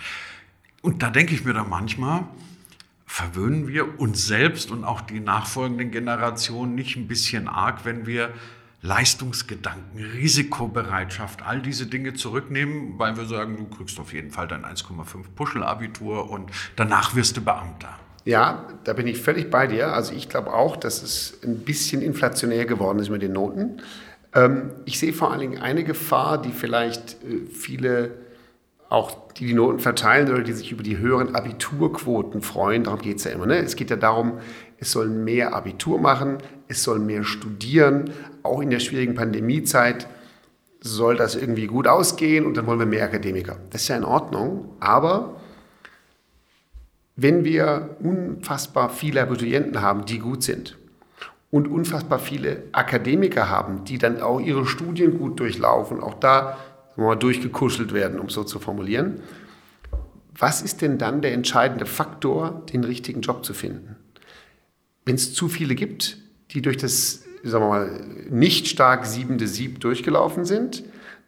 Und 0.81 1.03
da 1.03 1.11
denke 1.11 1.35
ich 1.35 1.45
mir 1.45 1.53
dann 1.53 1.69
manchmal, 1.69 2.27
verwöhnen 3.07 3.69
wir 3.69 4.01
uns 4.01 4.27
selbst 4.27 4.71
und 4.71 4.85
auch 4.85 5.03
die 5.03 5.21
nachfolgenden 5.21 5.91
Generationen 5.91 6.75
nicht 6.75 6.97
ein 6.97 7.07
bisschen 7.07 7.47
arg, 7.47 7.85
wenn 7.85 8.07
wir 8.07 8.33
Leistungsgedanken, 8.81 9.99
Risikobereitschaft, 9.99 11.43
all 11.43 11.63
diese 11.63 11.87
Dinge 11.87 12.15
zurücknehmen, 12.15 12.99
weil 12.99 13.17
wir 13.17 13.25
sagen, 13.25 13.57
du 13.57 13.65
kriegst 13.67 13.99
auf 13.99 14.13
jeden 14.13 14.31
Fall 14.31 14.47
dein 14.47 14.65
1,5 14.65 15.25
Puschel-Abitur 15.35 16.31
und 16.31 16.51
danach 16.77 17.15
wirst 17.15 17.37
du 17.37 17.41
Beamter. 17.43 17.99
Ja, 18.25 18.65
da 18.85 18.95
bin 18.95 19.07
ich 19.07 19.21
völlig 19.21 19.51
bei 19.51 19.67
dir. 19.67 19.93
Also 19.93 20.15
ich 20.15 20.29
glaube 20.29 20.53
auch, 20.53 20.77
dass 20.77 21.03
es 21.03 21.39
ein 21.45 21.59
bisschen 21.59 22.01
inflationär 22.01 22.65
geworden 22.65 22.99
ist 22.99 23.11
mit 23.11 23.23
den 23.23 23.33
Noten. 23.33 23.83
Ähm, 24.35 24.71
ich 24.87 24.99
sehe 24.99 25.13
vor 25.13 25.31
allen 25.31 25.41
Dingen 25.41 25.59
eine 25.59 25.85
Gefahr, 25.85 26.41
die 26.41 26.53
vielleicht 26.53 27.23
äh, 27.25 27.47
viele, 27.53 28.13
auch 28.89 29.29
die 29.35 29.47
die 29.47 29.55
Noten 29.55 29.79
verteilen 29.79 30.31
oder 30.31 30.43
die 30.43 30.53
sich 30.53 30.73
über 30.73 30.83
die 30.83 30.99
höheren 30.99 31.35
Abiturquoten 31.35 32.41
freuen, 32.41 32.85
darum 32.85 33.01
geht 33.01 33.19
es 33.19 33.25
ja 33.25 33.33
immer. 33.33 33.47
Ne? 33.47 33.59
Es 33.59 33.77
geht 33.77 33.91
ja 33.91 33.97
darum, 33.97 34.39
es 34.79 34.93
sollen 34.93 35.25
mehr 35.25 35.55
Abitur 35.55 36.01
machen, 36.01 36.39
es 36.69 36.83
sollen 36.83 37.05
mehr 37.05 37.25
studieren. 37.25 38.11
Auch 38.43 38.61
in 38.61 38.71
der 38.71 38.81
schwierigen 38.81 39.15
Pandemiezeit 39.15 40.07
soll 40.81 41.17
das 41.17 41.35
irgendwie 41.35 41.67
gut 41.67 41.89
ausgehen 41.89 42.47
und 42.47 42.57
dann 42.57 42.67
wollen 42.67 42.79
wir 42.79 42.87
mehr 42.87 43.05
Akademiker. 43.05 43.57
Das 43.71 43.83
ist 43.83 43.89
ja 43.89 43.97
in 43.97 44.05
Ordnung, 44.05 44.77
aber 44.81 45.41
wenn 47.17 47.45
wir 47.45 47.97
unfassbar 48.01 48.91
viele 48.91 49.23
Abiturienten 49.23 49.81
haben, 49.81 50.05
die 50.05 50.19
gut 50.19 50.43
sind 50.43 50.77
und 51.51 51.69
unfassbar 51.69 52.19
viele 52.19 52.65
Akademiker 52.73 53.49
haben, 53.49 53.85
die 53.85 53.99
dann 53.99 54.21
auch 54.21 54.41
ihre 54.41 54.67
Studien 54.67 55.19
gut 55.19 55.39
durchlaufen, 55.39 56.01
auch 56.01 56.15
da 56.15 56.59
mal 56.97 57.17
durchgekuschelt 57.17 57.93
werden, 57.93 58.21
um 58.21 58.29
so 58.29 58.45
zu 58.45 58.59
formulieren, 58.59 59.21
was 60.37 60.63
ist 60.63 60.83
denn 60.83 60.99
dann 60.99 61.23
der 61.23 61.33
entscheidende 61.33 61.87
Faktor, 61.87 62.63
den 62.73 62.83
richtigen 62.83 63.21
Job 63.21 63.45
zu 63.45 63.55
finden? 63.55 63.97
Wenn 65.05 65.15
es 65.15 65.33
zu 65.33 65.49
viele 65.49 65.77
gibt, 65.77 66.19
die 66.51 66.63
durch 66.63 66.77
das 66.77 67.25
sagen 67.45 67.65
wir 67.65 67.69
mal, 67.69 68.01
nicht 68.31 68.69
stark 68.69 69.07
siebende 69.07 69.47
Sieb 69.47 69.81
durchgelaufen 69.81 70.45
sind, 70.45 70.83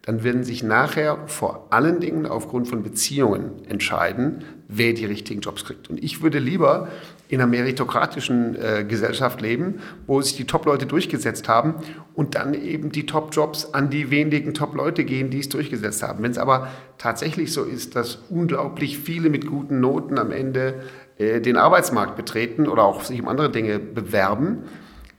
dann 0.07 0.23
werden 0.23 0.45
sich 0.45 0.62
nachher 0.62 1.19
vor 1.27 1.66
allen 1.71 1.99
Dingen 1.99 2.27
aufgrund 2.27 2.69
von 2.69 2.85
Beziehungen 2.85 3.64
entscheiden, 3.69 4.45
wer 4.69 4.92
die 4.92 5.05
richtigen 5.05 5.40
Jobs 5.40 5.64
kriegt. 5.64 5.90
Und 5.90 6.03
ich 6.03 6.23
würde 6.23 6.38
lieber 6.38 6.88
in 7.29 7.40
einer 7.40 7.51
meritokratischen 7.51 8.55
äh, 8.55 8.85
Gesellschaft 8.85 9.40
leben, 9.40 9.81
wo 10.07 10.23
sich 10.23 10.37
die 10.37 10.45
Top-Leute 10.45 10.87
durchgesetzt 10.87 11.49
haben 11.49 11.75
und 12.14 12.37
dann 12.37 12.55
eben 12.55 12.92
die 12.92 13.05
Top-Jobs 13.05 13.75
an 13.75 13.90
die 13.90 14.12
wenigen 14.12 14.55
Top-Leute 14.55 15.05
gehen, 15.05 15.31
die 15.31 15.40
es 15.40 15.49
durchgesetzt 15.49 16.05
haben. 16.05 16.23
Wenn 16.23 16.31
es 16.31 16.38
aber 16.38 16.69
tatsächlich 16.99 17.53
so 17.53 17.64
ist, 17.64 17.97
dass 17.97 18.21
unglaublich 18.31 18.99
viele 18.99 19.29
mit 19.29 19.45
guten 19.49 19.81
Noten 19.81 20.19
am 20.21 20.31
Ende 20.31 20.85
äh, 21.19 21.40
den 21.40 21.57
Arbeitsmarkt 21.57 22.14
betreten 22.14 22.69
oder 22.69 22.85
auch 22.85 23.03
sich 23.03 23.21
um 23.21 23.27
andere 23.27 23.51
Dinge 23.51 23.81
bewerben, 23.81 24.66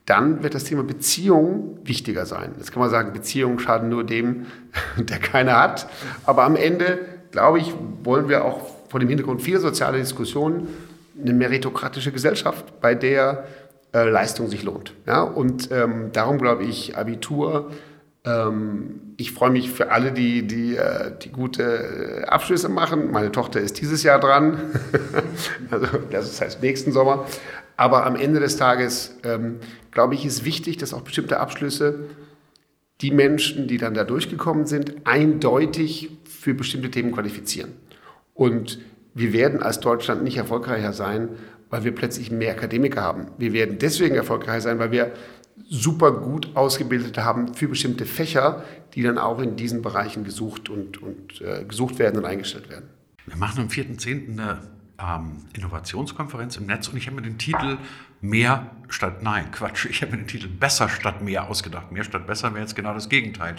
dann 0.08 0.42
wird 0.42 0.56
das 0.56 0.64
Thema 0.64 0.84
Beziehung 0.84 1.80
wichtiger 1.84 2.26
sein. 2.26 2.54
Jetzt 2.58 2.72
kann 2.72 2.80
man 2.80 2.90
sagen, 2.90 3.14
Beziehungen 3.14 3.60
schaden 3.60 3.90
nur 3.90 4.04
dem, 4.04 4.48
der 4.98 5.20
keine 5.20 5.56
hat. 5.56 5.88
Aber 6.26 6.44
am 6.44 6.56
Ende, 6.56 7.00
glaube 7.32 7.60
ich, 7.60 7.74
wollen 8.04 8.30
wir 8.30 8.46
auch 8.46 8.62
vor 8.90 9.00
dem 9.02 9.10
Hintergrund 9.10 9.42
vieler 9.42 9.60
sozialer 9.60 9.98
Diskussionen 9.98 10.70
eine 11.22 11.34
meritokratische 11.34 12.12
Gesellschaft, 12.12 12.80
bei 12.80 12.96
der 12.96 13.46
äh, 13.94 14.10
Leistung 14.10 14.48
sich 14.48 14.64
lohnt. 14.64 14.94
Ja? 15.06 15.22
Und 15.24 15.72
ähm, 15.72 16.12
darum 16.14 16.38
glaube 16.38 16.64
ich, 16.64 16.96
Abitur, 16.96 17.72
ähm, 18.24 19.14
ich 19.18 19.34
freue 19.34 19.50
mich 19.50 19.72
für 19.72 19.92
alle, 19.92 20.14
die, 20.14 20.48
die, 20.48 20.78
äh, 20.78 21.12
die 21.22 21.32
gute 21.32 21.64
äh, 21.64 22.24
Abschlüsse 22.26 22.70
machen. 22.70 23.12
Meine 23.12 23.32
Tochter 23.32 23.60
ist 23.60 23.82
dieses 23.82 24.04
Jahr 24.04 24.20
dran, 24.20 24.58
also 25.72 25.88
das 26.12 26.40
heißt 26.40 26.62
nächsten 26.62 26.94
Sommer. 26.94 27.26
Aber 27.78 28.06
am 28.06 28.16
Ende 28.16 28.40
des 28.40 28.58
Tages, 28.58 29.18
ähm, 29.24 29.60
glaube 29.98 30.14
ich, 30.14 30.26
ist 30.28 30.46
wichtig, 30.46 30.78
dass 30.78 30.94
auch 30.94 31.02
bestimmte 31.02 31.40
Abschlüsse 31.40 32.02
die 33.02 33.10
Menschen, 33.10 33.68
die 33.68 33.80
dann 33.80 33.96
da 33.96 34.04
durchgekommen 34.04 34.68
sind, 34.68 35.08
eindeutig 35.08 36.12
für 36.24 36.54
bestimmte 36.54 36.92
Themen 36.92 37.14
qualifizieren. 37.14 37.72
Und 38.36 38.78
wir 39.16 39.34
werden 39.34 39.64
als 39.64 39.80
Deutschland 39.80 40.24
nicht 40.24 40.38
erfolgreicher 40.38 40.94
sein, 40.94 41.30
weil 41.72 41.84
wir 41.84 41.96
plötzlich 41.96 42.30
mehr 42.30 42.52
Akademiker 42.52 43.02
haben. 43.02 43.32
Wir 43.40 43.54
werden 43.54 43.80
deswegen 43.80 44.14
erfolgreicher 44.14 44.62
sein, 44.62 44.78
weil 44.78 44.92
wir 44.92 45.14
super 45.68 46.12
gut 46.12 46.56
ausgebildet 46.56 47.18
haben 47.18 47.56
für 47.56 47.68
bestimmte 47.68 48.06
Fächer, 48.06 48.64
die 48.94 49.02
dann 49.02 49.18
auch 49.18 49.40
in 49.40 49.56
diesen 49.56 49.82
Bereichen 49.82 50.24
gesucht 50.24 50.70
und, 50.70 51.02
und 51.02 51.42
äh, 51.42 51.66
gesucht 51.68 51.98
werden 51.98 52.20
und 52.20 52.26
eingestellt 52.26 52.70
werden. 52.70 52.88
Wir 53.26 53.38
machen 53.38 53.62
am 53.62 53.68
4.10. 53.70 54.34
eine 54.34 54.62
ähm, 55.00 55.46
Innovationskonferenz 55.56 56.58
im 56.58 56.68
Netz 56.68 56.88
und 56.88 56.98
ich 56.98 57.08
habe 57.08 57.16
mir 57.16 57.24
den 57.24 57.40
Titel 57.40 57.80
Mehr 58.22 58.72
statt 58.90 59.22
Nein, 59.22 59.52
Quatsch, 59.52 59.86
ich 59.86 60.02
habe 60.02 60.14
mir 60.14 60.18
den 60.20 60.28
Titel 60.28 60.48
Besser 60.48 60.90
statt 60.90 61.22
Mehr 61.22 61.50
ausgedacht. 61.50 61.92
Mehr 61.92 62.04
statt 62.04 62.26
Besser 62.28 62.54
wäre 62.54 62.62
jetzt 62.62 62.76
genau 62.76 62.94
das 62.94 63.10
Gegenteil. 63.10 63.56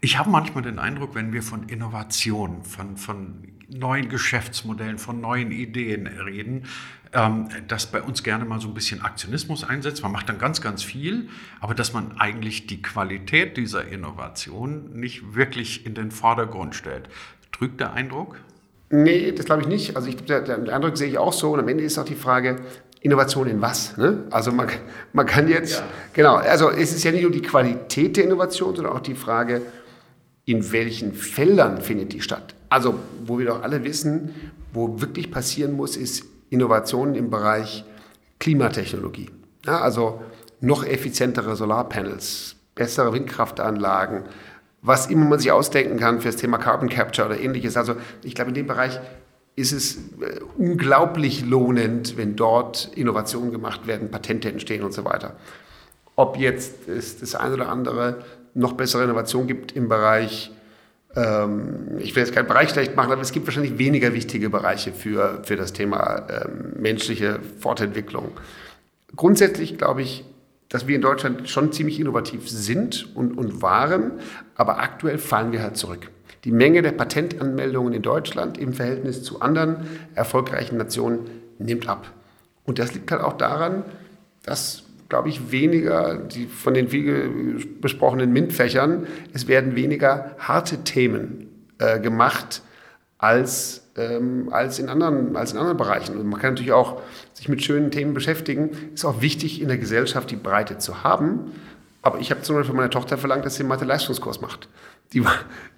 Ich 0.00 0.18
habe 0.18 0.30
manchmal 0.30 0.62
den 0.62 0.78
Eindruck, 0.78 1.14
wenn 1.14 1.32
wir 1.32 1.42
von 1.42 1.68
Innovation, 1.68 2.64
von, 2.64 2.96
von 2.96 3.48
neuen 3.68 4.08
Geschäftsmodellen, 4.08 4.98
von 4.98 5.20
neuen 5.20 5.52
Ideen 5.52 6.06
reden, 6.06 6.64
ähm, 7.12 7.48
dass 7.68 7.86
bei 7.86 8.02
uns 8.02 8.22
gerne 8.22 8.44
mal 8.44 8.60
so 8.60 8.68
ein 8.68 8.74
bisschen 8.74 9.02
Aktionismus 9.02 9.64
einsetzt. 9.64 10.02
Man 10.02 10.12
macht 10.12 10.28
dann 10.28 10.38
ganz, 10.38 10.60
ganz 10.60 10.82
viel, 10.82 11.28
aber 11.60 11.74
dass 11.74 11.92
man 11.92 12.18
eigentlich 12.18 12.66
die 12.66 12.82
Qualität 12.82 13.56
dieser 13.56 13.86
Innovation 13.86 14.92
nicht 14.94 15.34
wirklich 15.34 15.86
in 15.86 15.94
den 15.94 16.10
Vordergrund 16.10 16.74
stellt. 16.74 17.08
Trügt 17.52 17.80
der 17.80 17.92
Eindruck? 17.92 18.40
Nee, 18.90 19.32
das 19.32 19.46
glaube 19.46 19.62
ich 19.62 19.68
nicht. 19.68 19.96
Also 19.96 20.08
ich, 20.08 20.16
der 20.16 20.72
Eindruck 20.72 20.96
sehe 20.96 21.08
ich 21.08 21.18
auch 21.18 21.32
so. 21.32 21.52
Und 21.52 21.60
am 21.60 21.68
Ende 21.68 21.84
ist 21.84 21.98
auch 21.98 22.04
die 22.04 22.14
Frage, 22.14 22.56
Innovation 23.02 23.48
in 23.48 23.60
was? 23.60 23.96
Ne? 23.96 24.24
Also 24.30 24.52
man, 24.52 24.68
man 25.12 25.26
kann 25.26 25.48
jetzt, 25.48 25.80
ja. 25.80 25.84
genau, 26.12 26.36
also 26.36 26.70
es 26.70 26.92
ist 26.92 27.02
ja 27.02 27.10
nicht 27.10 27.22
nur 27.22 27.32
die 27.32 27.42
Qualität 27.42 28.16
der 28.16 28.24
Innovation, 28.24 28.76
sondern 28.76 28.94
auch 28.94 29.00
die 29.00 29.16
Frage, 29.16 29.62
in 30.44 30.72
welchen 30.72 31.12
Feldern 31.12 31.80
findet 31.80 32.12
die 32.12 32.20
statt? 32.20 32.54
Also 32.68 32.94
wo 33.24 33.38
wir 33.38 33.46
doch 33.46 33.62
alle 33.62 33.84
wissen, 33.84 34.34
wo 34.72 35.00
wirklich 35.00 35.30
passieren 35.30 35.72
muss, 35.72 35.96
ist 35.96 36.24
Innovation 36.50 37.14
im 37.14 37.30
Bereich 37.30 37.84
Klimatechnologie. 38.38 39.30
Ja, 39.66 39.80
also 39.80 40.20
noch 40.60 40.84
effizientere 40.84 41.56
Solarpanels, 41.56 42.56
bessere 42.74 43.12
Windkraftanlagen, 43.12 44.24
was 44.80 45.06
immer 45.06 45.26
man 45.26 45.38
sich 45.38 45.52
ausdenken 45.52 45.98
kann 45.98 46.20
für 46.20 46.28
das 46.28 46.36
Thema 46.36 46.58
Carbon 46.58 46.88
Capture 46.88 47.28
oder 47.28 47.40
ähnliches. 47.40 47.76
Also 47.76 47.94
ich 48.22 48.34
glaube, 48.34 48.50
in 48.50 48.54
dem 48.54 48.66
Bereich 48.66 48.98
ist 49.54 49.72
es 49.72 49.96
äh, 49.96 50.40
unglaublich 50.56 51.44
lohnend, 51.44 52.16
wenn 52.16 52.36
dort 52.36 52.90
Innovationen 52.94 53.50
gemacht 53.50 53.86
werden, 53.86 54.10
Patente 54.10 54.48
entstehen 54.48 54.82
und 54.82 54.92
so 54.92 55.04
weiter. 55.04 55.36
Ob 56.16 56.36
jetzt 56.38 56.88
es 56.88 57.18
das 57.18 57.34
eine 57.34 57.54
oder 57.54 57.68
andere 57.68 58.24
noch 58.54 58.74
bessere 58.74 59.04
Innovation 59.04 59.46
gibt 59.46 59.72
im 59.72 59.88
Bereich, 59.88 60.50
ähm, 61.14 61.98
ich 61.98 62.14
will 62.14 62.22
jetzt 62.22 62.34
keinen 62.34 62.48
Bereich 62.48 62.70
schlecht 62.70 62.96
machen, 62.96 63.12
aber 63.12 63.22
es 63.22 63.32
gibt 63.32 63.46
wahrscheinlich 63.46 63.78
weniger 63.78 64.12
wichtige 64.14 64.50
Bereiche 64.50 64.92
für, 64.92 65.42
für 65.44 65.56
das 65.56 65.72
Thema 65.72 66.26
ähm, 66.28 66.74
menschliche 66.80 67.40
Fortentwicklung. 67.60 68.32
Grundsätzlich 69.16 69.76
glaube 69.76 70.02
ich, 70.02 70.24
dass 70.68 70.86
wir 70.86 70.96
in 70.96 71.02
Deutschland 71.02 71.50
schon 71.50 71.70
ziemlich 71.72 72.00
innovativ 72.00 72.48
sind 72.48 73.14
und, 73.14 73.36
und 73.36 73.60
waren, 73.60 74.12
aber 74.54 74.78
aktuell 74.78 75.18
fallen 75.18 75.52
wir 75.52 75.62
halt 75.62 75.76
zurück. 75.76 76.10
Die 76.44 76.50
Menge 76.50 76.82
der 76.82 76.92
Patentanmeldungen 76.92 77.92
in 77.92 78.02
Deutschland 78.02 78.58
im 78.58 78.72
Verhältnis 78.72 79.22
zu 79.22 79.40
anderen 79.40 79.86
erfolgreichen 80.14 80.76
Nationen 80.76 81.30
nimmt 81.58 81.88
ab. 81.88 82.10
Und 82.64 82.80
das 82.80 82.94
liegt 82.94 83.12
halt 83.12 83.22
auch 83.22 83.34
daran, 83.34 83.84
dass, 84.42 84.82
glaube 85.08 85.28
ich, 85.28 85.52
weniger 85.52 86.16
die 86.16 86.46
von 86.46 86.74
den 86.74 86.88
viel 86.88 87.64
besprochenen 87.80 88.32
MINT-Fächern, 88.32 89.06
es 89.32 89.46
werden 89.46 89.76
weniger 89.76 90.32
harte 90.38 90.78
Themen 90.78 91.48
äh, 91.78 92.00
gemacht 92.00 92.62
als, 93.18 93.86
ähm, 93.96 94.48
als, 94.50 94.80
in 94.80 94.88
anderen, 94.88 95.36
als 95.36 95.52
in 95.52 95.58
anderen 95.58 95.76
Bereichen. 95.76 96.16
Und 96.16 96.28
man 96.28 96.40
kann 96.40 96.54
natürlich 96.54 96.72
auch 96.72 97.02
sich 97.34 97.48
mit 97.48 97.62
schönen 97.62 97.92
Themen 97.92 98.14
beschäftigen. 98.14 98.70
Ist 98.94 99.04
auch 99.04 99.20
wichtig, 99.20 99.62
in 99.62 99.68
der 99.68 99.78
Gesellschaft 99.78 100.28
die 100.32 100.36
Breite 100.36 100.78
zu 100.78 101.04
haben. 101.04 101.52
Aber 102.02 102.18
ich 102.18 102.32
habe 102.32 102.42
zum 102.42 102.56
Beispiel 102.56 102.70
von 102.70 102.76
meiner 102.76 102.90
Tochter 102.90 103.16
verlangt, 103.16 103.46
dass 103.46 103.54
sie 103.54 103.60
einen 103.60 103.68
Mathe-Leistungskurs 103.68 104.40
macht 104.40 104.68
die, 105.12 105.24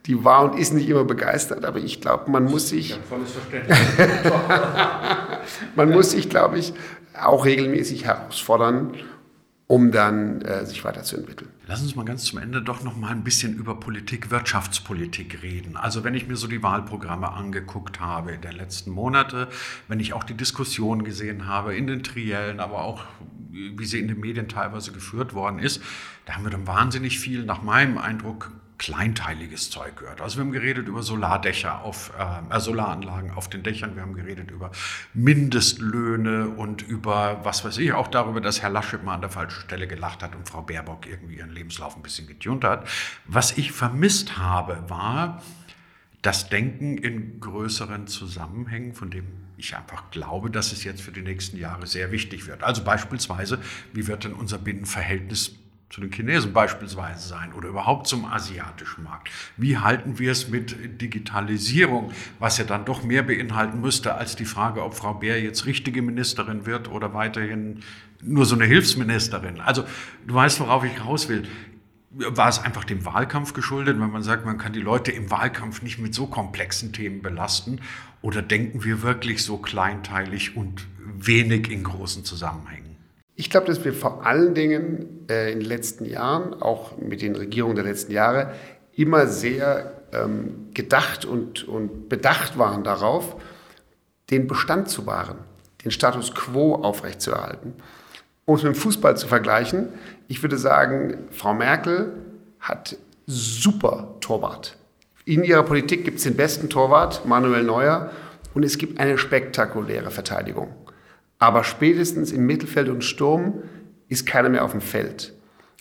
die 0.06 0.24
war 0.24 0.44
und 0.44 0.58
ist 0.58 0.72
nicht 0.72 0.88
immer 0.88 1.04
begeistert, 1.04 1.64
aber 1.64 1.78
ich 1.78 2.00
glaube, 2.00 2.30
man 2.30 2.44
muss 2.44 2.68
sich. 2.68 2.98
volles 3.08 3.32
Verständnis. 3.32 3.78
man 5.76 5.90
muss 5.90 6.10
sich, 6.10 6.28
glaube 6.28 6.58
ich, 6.58 6.74
auch 7.18 7.44
regelmäßig 7.44 8.04
herausfordern, 8.04 8.94
um 9.66 9.92
dann 9.92 10.42
äh, 10.42 10.66
sich 10.66 10.84
weiterzuentwickeln. 10.84 11.50
Lass 11.66 11.80
uns 11.80 11.96
mal 11.96 12.04
ganz 12.04 12.24
zum 12.24 12.38
Ende 12.38 12.60
doch 12.60 12.82
noch 12.82 12.96
mal 12.96 13.10
ein 13.10 13.24
bisschen 13.24 13.54
über 13.54 13.80
Politik, 13.80 14.30
Wirtschaftspolitik 14.30 15.42
reden. 15.42 15.76
Also 15.76 16.04
wenn 16.04 16.14
ich 16.14 16.28
mir 16.28 16.36
so 16.36 16.46
die 16.46 16.62
Wahlprogramme 16.62 17.32
angeguckt 17.32 18.00
habe 18.00 18.32
in 18.32 18.42
den 18.42 18.52
letzten 18.52 18.90
Monaten, 18.90 19.46
wenn 19.88 20.00
ich 20.00 20.12
auch 20.12 20.24
die 20.24 20.34
Diskussion 20.34 21.04
gesehen 21.04 21.46
habe 21.46 21.74
in 21.74 21.86
den 21.86 22.02
Triellen, 22.02 22.60
aber 22.60 22.82
auch 22.82 23.04
wie 23.50 23.84
sie 23.86 24.00
in 24.00 24.08
den 24.08 24.20
Medien 24.20 24.48
teilweise 24.48 24.92
geführt 24.92 25.32
worden 25.32 25.58
ist, 25.58 25.80
da 26.26 26.34
haben 26.34 26.44
wir 26.44 26.50
dann 26.50 26.66
wahnsinnig 26.66 27.18
viel, 27.18 27.44
nach 27.44 27.62
meinem 27.62 27.98
Eindruck, 27.98 28.50
kleinteiliges 28.84 29.70
Zeug 29.70 29.96
gehört. 29.96 30.20
Also 30.20 30.36
wir 30.36 30.44
haben 30.44 30.52
geredet 30.52 30.88
über 30.88 31.02
Solardächer 31.02 31.80
auf 31.80 32.12
äh, 32.18 32.60
Solaranlagen 32.60 33.30
auf 33.30 33.48
den 33.48 33.62
Dächern, 33.62 33.96
wir 33.96 34.02
haben 34.02 34.12
geredet 34.12 34.50
über 34.50 34.72
Mindestlöhne 35.14 36.50
und 36.50 36.82
über 36.82 37.40
was 37.44 37.64
weiß 37.64 37.78
ich 37.78 37.94
auch 37.94 38.08
darüber, 38.08 38.42
dass 38.42 38.60
Herr 38.60 38.68
Laschet 38.68 39.02
mal 39.02 39.14
an 39.14 39.22
der 39.22 39.30
falschen 39.30 39.62
Stelle 39.62 39.88
gelacht 39.88 40.22
hat 40.22 40.36
und 40.36 40.46
Frau 40.46 40.60
Baerbock 40.60 41.06
irgendwie 41.06 41.36
ihren 41.36 41.50
Lebenslauf 41.50 41.96
ein 41.96 42.02
bisschen 42.02 42.26
getunt 42.26 42.62
hat. 42.62 42.86
Was 43.24 43.56
ich 43.56 43.72
vermisst 43.72 44.36
habe, 44.36 44.84
war 44.88 45.42
das 46.20 46.50
Denken 46.50 46.98
in 46.98 47.40
größeren 47.40 48.06
Zusammenhängen, 48.06 48.92
von 48.92 49.10
dem 49.10 49.24
ich 49.56 49.74
einfach 49.74 50.10
glaube, 50.10 50.50
dass 50.50 50.72
es 50.72 50.84
jetzt 50.84 51.00
für 51.00 51.12
die 51.12 51.22
nächsten 51.22 51.56
Jahre 51.56 51.86
sehr 51.86 52.12
wichtig 52.12 52.46
wird. 52.46 52.62
Also 52.62 52.84
beispielsweise, 52.84 53.60
wie 53.94 54.06
wird 54.06 54.24
denn 54.24 54.34
unser 54.34 54.58
Binnenverhältnis 54.58 55.56
zu 55.94 56.00
den 56.00 56.10
Chinesen 56.10 56.52
beispielsweise 56.52 57.28
sein 57.28 57.52
oder 57.52 57.68
überhaupt 57.68 58.08
zum 58.08 58.24
asiatischen 58.24 59.04
Markt? 59.04 59.30
Wie 59.56 59.78
halten 59.78 60.18
wir 60.18 60.32
es 60.32 60.48
mit 60.48 61.00
Digitalisierung, 61.00 62.10
was 62.40 62.58
ja 62.58 62.64
dann 62.64 62.84
doch 62.84 63.04
mehr 63.04 63.22
beinhalten 63.22 63.80
müsste 63.80 64.16
als 64.16 64.34
die 64.34 64.44
Frage, 64.44 64.82
ob 64.82 64.94
Frau 64.94 65.14
Bär 65.14 65.40
jetzt 65.40 65.66
richtige 65.66 66.02
Ministerin 66.02 66.66
wird 66.66 66.90
oder 66.90 67.14
weiterhin 67.14 67.84
nur 68.20 68.44
so 68.44 68.56
eine 68.56 68.64
Hilfsministerin? 68.64 69.60
Also 69.60 69.84
du 70.26 70.34
weißt, 70.34 70.58
worauf 70.58 70.82
ich 70.82 71.04
raus 71.04 71.28
will. 71.28 71.44
War 72.10 72.48
es 72.48 72.58
einfach 72.58 72.82
dem 72.82 73.04
Wahlkampf 73.04 73.52
geschuldet, 73.52 74.00
wenn 74.00 74.10
man 74.10 74.24
sagt, 74.24 74.44
man 74.44 74.58
kann 74.58 74.72
die 74.72 74.80
Leute 74.80 75.12
im 75.12 75.30
Wahlkampf 75.30 75.80
nicht 75.82 76.00
mit 76.00 76.12
so 76.12 76.26
komplexen 76.26 76.92
Themen 76.92 77.22
belasten? 77.22 77.80
Oder 78.20 78.42
denken 78.42 78.82
wir 78.82 79.02
wirklich 79.02 79.44
so 79.44 79.58
kleinteilig 79.58 80.56
und 80.56 80.88
wenig 80.98 81.70
in 81.70 81.84
großen 81.84 82.24
Zusammenhängen? 82.24 82.93
Ich 83.36 83.50
glaube, 83.50 83.66
dass 83.66 83.84
wir 83.84 83.92
vor 83.92 84.24
allen 84.24 84.54
Dingen 84.54 85.26
äh, 85.28 85.52
in 85.52 85.60
den 85.60 85.68
letzten 85.68 86.04
Jahren, 86.04 86.54
auch 86.54 86.96
mit 86.98 87.20
den 87.20 87.34
Regierungen 87.34 87.74
der 87.74 87.84
letzten 87.84 88.12
Jahre, 88.12 88.52
immer 88.94 89.26
sehr 89.26 89.92
ähm, 90.12 90.68
gedacht 90.72 91.24
und, 91.24 91.66
und 91.66 92.08
bedacht 92.08 92.58
waren 92.58 92.84
darauf, 92.84 93.36
den 94.30 94.46
Bestand 94.46 94.88
zu 94.88 95.06
wahren, 95.06 95.38
den 95.84 95.90
Status 95.90 96.34
quo 96.34 96.76
aufrechtzuerhalten. 96.76 97.74
Um 98.44 98.56
es 98.56 98.62
mit 98.62 98.74
dem 98.74 98.78
Fußball 98.78 99.16
zu 99.16 99.26
vergleichen, 99.26 99.88
ich 100.28 100.42
würde 100.42 100.58
sagen, 100.58 101.26
Frau 101.30 101.54
Merkel 101.54 102.12
hat 102.60 102.96
super 103.26 104.16
Torwart. 104.20 104.76
In 105.24 105.42
ihrer 105.42 105.62
Politik 105.62 106.04
gibt 106.04 106.18
es 106.18 106.24
den 106.24 106.36
besten 106.36 106.68
Torwart, 106.68 107.26
Manuel 107.26 107.64
Neuer, 107.64 108.10
und 108.52 108.62
es 108.62 108.78
gibt 108.78 109.00
eine 109.00 109.18
spektakuläre 109.18 110.10
Verteidigung. 110.10 110.68
Aber 111.38 111.64
spätestens 111.64 112.32
im 112.32 112.46
Mittelfeld 112.46 112.88
und 112.88 113.04
Sturm 113.04 113.62
ist 114.08 114.26
keiner 114.26 114.48
mehr 114.48 114.64
auf 114.64 114.72
dem 114.72 114.80
Feld. 114.80 115.34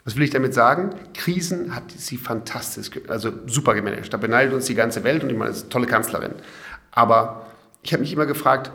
Was 0.06 0.16
will 0.16 0.24
ich 0.24 0.32
damit 0.32 0.54
sagen? 0.54 0.90
Krisen 1.14 1.74
hat 1.74 1.92
sie 1.92 2.18
fantastisch, 2.18 2.90
also 3.08 3.32
super 3.48 3.74
gemanagt. 3.74 4.12
Da 4.12 4.18
beneidet 4.18 4.54
uns 4.54 4.66
die 4.66 4.76
ganze 4.76 5.04
Welt 5.04 5.24
und 5.24 5.30
ich 5.30 5.38
meine, 5.38 5.50
das 5.50 5.60
ist 5.60 5.64
eine 5.64 5.70
tolle 5.70 5.86
Kanzlerin. 5.86 6.34
Aber 6.92 7.48
ich 7.84 7.94
habe 7.94 8.02
mich 8.02 8.12
immer 8.12 8.26
gefragt, 8.26 8.72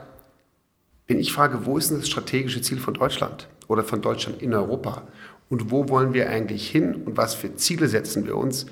wenn 1.06 1.18
ich 1.18 1.32
frage, 1.32 1.66
wo 1.66 1.76
ist 1.76 1.90
denn 1.90 1.98
das 1.98 2.08
strategische 2.08 2.62
Ziel 2.62 2.78
von 2.78 2.94
Deutschland 2.94 3.48
oder 3.66 3.84
von 3.84 4.00
Deutschland 4.00 4.40
in 4.40 4.54
Europa 4.54 5.02
und 5.48 5.70
wo 5.70 5.88
wollen 5.88 6.14
wir 6.14 6.28
eigentlich 6.30 6.68
hin 6.68 6.94
und 6.94 7.16
was 7.16 7.34
für 7.34 7.54
Ziele 7.56 7.88
setzen 7.88 8.26
wir 8.26 8.36
uns, 8.36 8.66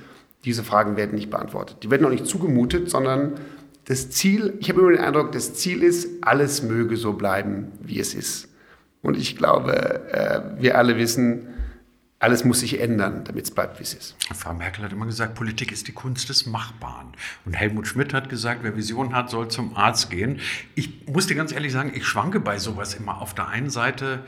diese 0.45 0.63
Fragen 0.63 0.97
werden 0.97 1.15
nicht 1.15 1.31
beantwortet. 1.31 1.79
Die 1.83 1.91
werden 1.91 2.07
auch 2.07 2.11
nicht 2.11 2.27
zugemutet, 2.27 2.91
sondern 2.91 3.35
das 3.87 4.11
Ziel, 4.11 4.55
ich 4.61 4.69
habe 4.69 4.81
immer 4.81 4.91
den 4.91 5.01
Eindruck, 5.01 5.33
das 5.33 5.55
Ziel 5.55 5.83
ist, 5.83 6.23
alles 6.23 6.63
möge 6.63 6.97
so 6.97 7.13
bleiben, 7.15 7.73
wie 7.81 8.01
es 8.01 8.15
ist. 8.15 8.49
Und 9.01 9.17
ich 9.17 9.37
glaube, 9.37 10.13
äh, 10.13 10.61
wir 10.61 10.77
alle 10.77 10.97
wissen, 10.97 11.47
alles 12.19 12.45
muss 12.45 12.61
sich 12.61 12.81
ändern, 12.81 13.23
damit 13.25 13.45
es 13.45 13.51
bleibt, 13.53 13.79
wie 13.79 13.85
es 13.85 13.95
ist. 13.95 14.17
Frau 14.35 14.55
Merkel 14.55 14.83
hat 14.83 14.93
immer 14.93 15.07
gesagt, 15.07 15.35
Politik 15.35 15.71
ist 15.71 15.87
die 15.87 15.93
Kunst 15.93 16.29
des 16.29 16.47
Machbaren. 16.47 17.09
Und 17.45 17.53
Helmut 17.53 17.87
Schmidt 17.87 18.13
hat 18.13 18.29
gesagt, 18.29 18.61
wer 18.63 18.75
Vision 18.75 19.15
hat, 19.15 19.31
soll 19.31 19.49
zum 19.49 19.77
Arzt 19.77 20.11
gehen. 20.11 20.41
Ich 20.75 21.07
muss 21.07 21.29
dir 21.29 21.37
ganz 21.37 21.53
ehrlich 21.53 21.73
sagen, 21.73 21.93
ich 21.95 22.07
schwanke 22.07 22.41
bei 22.41 22.59
sowas 22.59 22.95
immer. 22.95 23.21
Auf 23.21 23.35
der 23.35 23.49
einen 23.49 23.71
Seite 23.71 24.25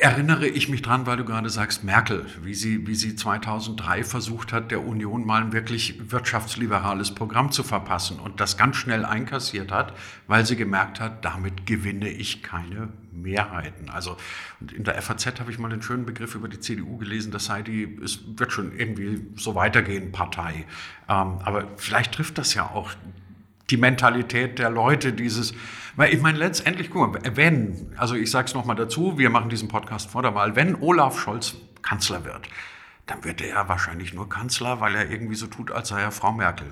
erinnere 0.00 0.46
ich 0.46 0.68
mich 0.70 0.80
dran, 0.80 1.06
weil 1.06 1.18
du 1.18 1.24
gerade 1.24 1.50
sagst, 1.50 1.84
Merkel, 1.84 2.24
wie 2.42 2.54
sie, 2.54 2.86
wie 2.86 2.94
sie 2.94 3.14
2003 3.14 4.04
versucht 4.04 4.52
hat, 4.52 4.70
der 4.70 4.82
Union 4.82 5.26
mal 5.26 5.42
ein 5.42 5.52
wirklich 5.52 6.10
wirtschaftsliberales 6.10 7.14
Programm 7.14 7.52
zu 7.52 7.62
verpassen 7.62 8.18
und 8.18 8.40
das 8.40 8.56
ganz 8.56 8.76
schnell 8.76 9.04
einkassiert 9.04 9.70
hat, 9.70 9.92
weil 10.26 10.46
sie 10.46 10.56
gemerkt 10.56 10.98
hat, 10.98 11.24
damit 11.26 11.66
gewinne 11.66 12.08
ich 12.08 12.42
keine 12.42 12.88
Mehrheiten. 13.12 13.90
Also 13.90 14.16
in 14.74 14.84
der 14.84 15.00
FAZ 15.02 15.40
habe 15.40 15.50
ich 15.50 15.58
mal 15.58 15.68
den 15.68 15.82
schönen 15.82 16.06
Begriff 16.06 16.34
über 16.34 16.48
die 16.48 16.60
CDU 16.60 16.96
gelesen, 16.96 17.30
das 17.30 17.44
sei 17.44 17.60
die, 17.60 17.98
es 18.02 18.20
wird 18.38 18.52
schon 18.52 18.76
irgendwie 18.76 19.26
so 19.36 19.54
weitergehen, 19.54 20.10
Partei. 20.10 20.64
Ähm, 21.08 21.38
aber 21.44 21.68
vielleicht 21.76 22.12
trifft 22.14 22.38
das 22.38 22.54
ja 22.54 22.64
auch 22.70 22.92
die 23.70 23.76
Mentalität 23.76 24.58
der 24.58 24.70
Leute, 24.70 25.12
dieses, 25.12 25.54
weil 25.96 26.12
ich 26.12 26.20
meine, 26.20 26.38
letztendlich, 26.38 26.90
guck 26.90 27.12
mal, 27.12 27.20
wenn, 27.34 27.92
also 27.96 28.14
ich 28.14 28.30
sage 28.30 28.46
es 28.46 28.54
nochmal 28.54 28.76
dazu, 28.76 29.18
wir 29.18 29.30
machen 29.30 29.50
diesen 29.50 29.68
Podcast 29.68 30.10
vor 30.10 30.22
der 30.22 30.34
Wahl, 30.34 30.56
wenn 30.56 30.76
Olaf 30.80 31.18
Scholz 31.18 31.56
Kanzler 31.82 32.24
wird, 32.24 32.48
dann 33.06 33.24
wird 33.24 33.40
er 33.40 33.68
wahrscheinlich 33.68 34.12
nur 34.12 34.28
Kanzler, 34.28 34.80
weil 34.80 34.94
er 34.94 35.10
irgendwie 35.10 35.36
so 35.36 35.46
tut, 35.46 35.70
als 35.70 35.88
sei 35.88 36.00
er 36.00 36.10
Frau 36.10 36.32
Merkel. 36.32 36.66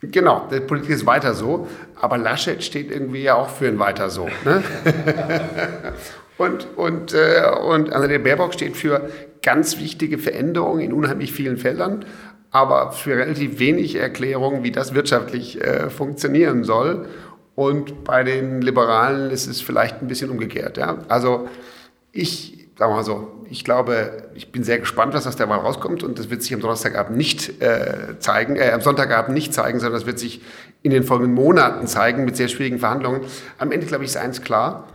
Genau, 0.00 0.46
der 0.48 0.60
Politik 0.60 0.90
ist 0.90 1.06
weiter 1.06 1.34
so, 1.34 1.66
aber 2.00 2.18
Laschet 2.18 2.62
steht 2.62 2.90
irgendwie 2.90 3.22
ja 3.22 3.34
auch 3.34 3.50
für 3.50 3.66
ein 3.66 3.78
weiter 3.78 4.10
so. 4.10 4.28
Ne? 4.44 4.62
und 6.38 6.68
und, 6.76 7.14
äh, 7.14 7.42
und 7.66 7.88
der 7.88 8.18
Baerbock 8.20 8.54
steht 8.54 8.76
für 8.76 9.10
ganz 9.42 9.78
wichtige 9.78 10.18
Veränderungen 10.18 10.80
in 10.80 10.92
unheimlich 10.92 11.32
vielen 11.32 11.56
Feldern 11.56 12.04
aber 12.50 12.92
für 12.92 13.16
relativ 13.16 13.58
wenig 13.58 13.96
Erklärung, 13.96 14.62
wie 14.62 14.70
das 14.70 14.94
wirtschaftlich 14.94 15.60
äh, 15.60 15.90
funktionieren 15.90 16.64
soll. 16.64 17.06
Und 17.54 18.04
bei 18.04 18.22
den 18.22 18.62
Liberalen 18.62 19.30
ist 19.30 19.46
es 19.46 19.60
vielleicht 19.60 20.00
ein 20.00 20.08
bisschen 20.08 20.30
umgekehrt. 20.30 20.76
Ja? 20.76 20.98
Also 21.08 21.48
ich, 22.12 22.68
sagen 22.76 22.92
mal 22.92 23.04
so, 23.04 23.44
ich 23.50 23.64
glaube, 23.64 24.28
ich 24.34 24.52
bin 24.52 24.62
sehr 24.62 24.78
gespannt, 24.78 25.14
was 25.14 25.26
aus 25.26 25.36
der 25.36 25.48
Wahl 25.48 25.58
rauskommt. 25.58 26.02
Und 26.02 26.18
das 26.18 26.30
wird 26.30 26.42
sich 26.42 26.54
am 26.54 26.60
Donnerstagabend 26.60 27.16
nicht 27.16 27.60
äh, 27.60 28.18
zeigen, 28.18 28.56
äh, 28.56 28.70
am 28.70 28.80
Sonntagabend 28.80 29.34
nicht 29.34 29.52
zeigen, 29.52 29.80
sondern 29.80 29.98
das 29.98 30.06
wird 30.06 30.18
sich 30.18 30.40
in 30.82 30.90
den 30.90 31.02
folgenden 31.02 31.34
Monaten 31.34 31.86
zeigen 31.86 32.24
mit 32.24 32.36
sehr 32.36 32.48
schwierigen 32.48 32.78
Verhandlungen. 32.78 33.22
Am 33.58 33.72
Ende, 33.72 33.86
glaube 33.86 34.04
ich, 34.04 34.10
ist 34.10 34.16
eins 34.16 34.42
klar. 34.42 34.88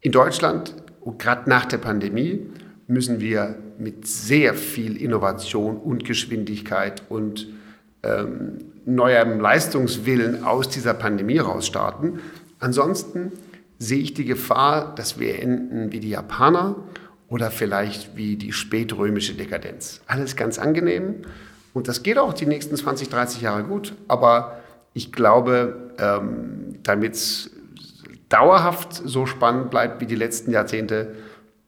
In 0.00 0.12
Deutschland, 0.12 0.74
gerade 1.18 1.48
nach 1.48 1.64
der 1.66 1.78
Pandemie, 1.78 2.46
müssen 2.88 3.20
wir 3.20 3.56
mit 3.82 4.06
sehr 4.06 4.54
viel 4.54 4.96
Innovation 4.96 5.76
und 5.76 6.04
Geschwindigkeit 6.04 7.02
und 7.08 7.48
ähm, 8.02 8.58
neuem 8.84 9.40
Leistungswillen 9.40 10.44
aus 10.44 10.68
dieser 10.68 10.94
Pandemie 10.94 11.38
rausstarten. 11.38 12.20
Ansonsten 12.58 13.32
sehe 13.78 14.00
ich 14.00 14.14
die 14.14 14.24
Gefahr, 14.24 14.94
dass 14.94 15.18
wir 15.18 15.40
enden 15.40 15.92
wie 15.92 16.00
die 16.00 16.10
Japaner 16.10 16.76
oder 17.28 17.50
vielleicht 17.50 18.16
wie 18.16 18.36
die 18.36 18.52
spätrömische 18.52 19.34
Dekadenz. 19.34 20.00
Alles 20.06 20.36
ganz 20.36 20.58
angenehm 20.58 21.24
und 21.74 21.88
das 21.88 22.02
geht 22.02 22.18
auch 22.18 22.34
die 22.34 22.46
nächsten 22.46 22.76
20, 22.76 23.08
30 23.08 23.40
Jahre 23.40 23.64
gut, 23.64 23.94
aber 24.08 24.58
ich 24.94 25.12
glaube, 25.12 25.94
ähm, 25.98 26.76
damit 26.82 27.14
es 27.14 27.50
dauerhaft 28.28 28.94
so 28.94 29.26
spannend 29.26 29.70
bleibt 29.70 30.00
wie 30.00 30.06
die 30.06 30.14
letzten 30.14 30.52
Jahrzehnte, 30.52 31.14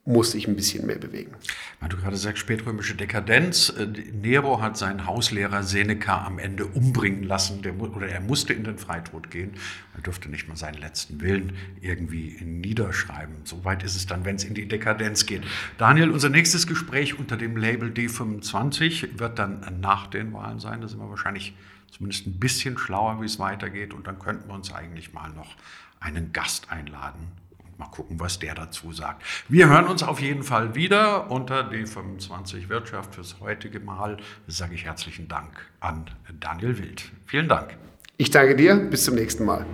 muss 0.07 0.33
sich 0.33 0.47
ein 0.47 0.57
bisschen 0.57 0.87
mehr 0.87 0.99
bewegen. 0.99 1.33
Weil 1.81 1.89
du 1.89 1.97
gerade 1.97 2.17
sagst, 2.17 2.39
spätrömische 2.39 2.95
Dekadenz. 2.95 3.71
Äh, 3.71 3.87
Nero 4.13 4.61
hat 4.61 4.77
seinen 4.77 5.07
Hauslehrer 5.07 5.63
Seneca 5.63 6.27
am 6.27 6.39
Ende 6.39 6.67
umbringen 6.67 7.23
lassen, 7.23 7.63
der, 7.63 7.79
oder 7.81 8.09
er 8.09 8.21
musste 8.21 8.53
in 8.53 8.65
den 8.65 8.77
Freitod 8.77 9.31
gehen. 9.31 9.53
Er 9.95 10.03
durfte 10.03 10.29
nicht 10.29 10.47
mal 10.47 10.57
seinen 10.57 10.79
letzten 10.79 11.23
Willen 11.23 11.55
irgendwie 11.81 12.37
niederschreiben. 12.45 13.37
Soweit 13.45 13.83
ist 13.83 13.97
es 13.97 14.07
dann, 14.07 14.27
wenn 14.27 14.37
es 14.37 14.45
in 14.45 14.55
die 14.55 14.69
Dekadenz 14.69 15.25
geht. 15.25 15.43
Daniel, 15.79 16.11
unser 16.11 16.29
nächstes 16.29 16.67
Gespräch 16.67 17.19
unter 17.19 17.39
dem 17.39 17.57
Label 17.57 17.91
D25 17.91 19.19
wird 19.19 19.39
dann 19.39 19.79
nach 19.81 20.07
den 20.07 20.35
Wahlen 20.35 20.61
sein. 20.61 20.83
Da 20.83 20.89
sind 20.89 20.99
wir 20.99 21.09
wahrscheinlich 21.09 21.55
zumindest 21.91 22.27
ein 22.27 22.39
bisschen 22.39 22.77
schlauer, 22.77 23.23
wie 23.23 23.27
es 23.27 23.39
weitergeht. 23.39 23.95
Und 23.95 24.07
dann 24.07 24.19
könnten 24.19 24.49
wir 24.49 24.55
uns 24.55 24.71
eigentlich 24.71 25.15
mal 25.15 25.31
noch 25.31 25.57
einen 25.99 26.35
Gast 26.35 26.71
einladen 26.71 27.33
Mal 27.79 27.87
gucken, 27.89 28.21
was 28.21 28.39
der 28.39 28.55
dazu 28.55 28.93
sagt. 28.93 29.23
Wir 29.49 29.69
hören 29.69 29.87
uns 29.87 30.03
auf 30.03 30.21
jeden 30.21 30.43
Fall 30.43 30.75
wieder 30.75 31.31
unter 31.31 31.71
D25 31.71 32.69
Wirtschaft 32.69 33.15
fürs 33.15 33.41
heutige 33.41 33.81
Mal. 33.81 34.17
Sage 34.47 34.75
ich 34.75 34.85
herzlichen 34.85 35.29
Dank 35.29 35.71
an 35.81 36.05
Daniel 36.41 36.79
Wild. 36.79 37.11
Vielen 37.27 37.49
Dank. 37.49 37.77
Ich 38.17 38.31
danke 38.31 38.57
dir. 38.57 38.77
Bis 38.77 39.05
zum 39.05 39.17
nächsten 39.17 39.45
Mal. 39.45 39.67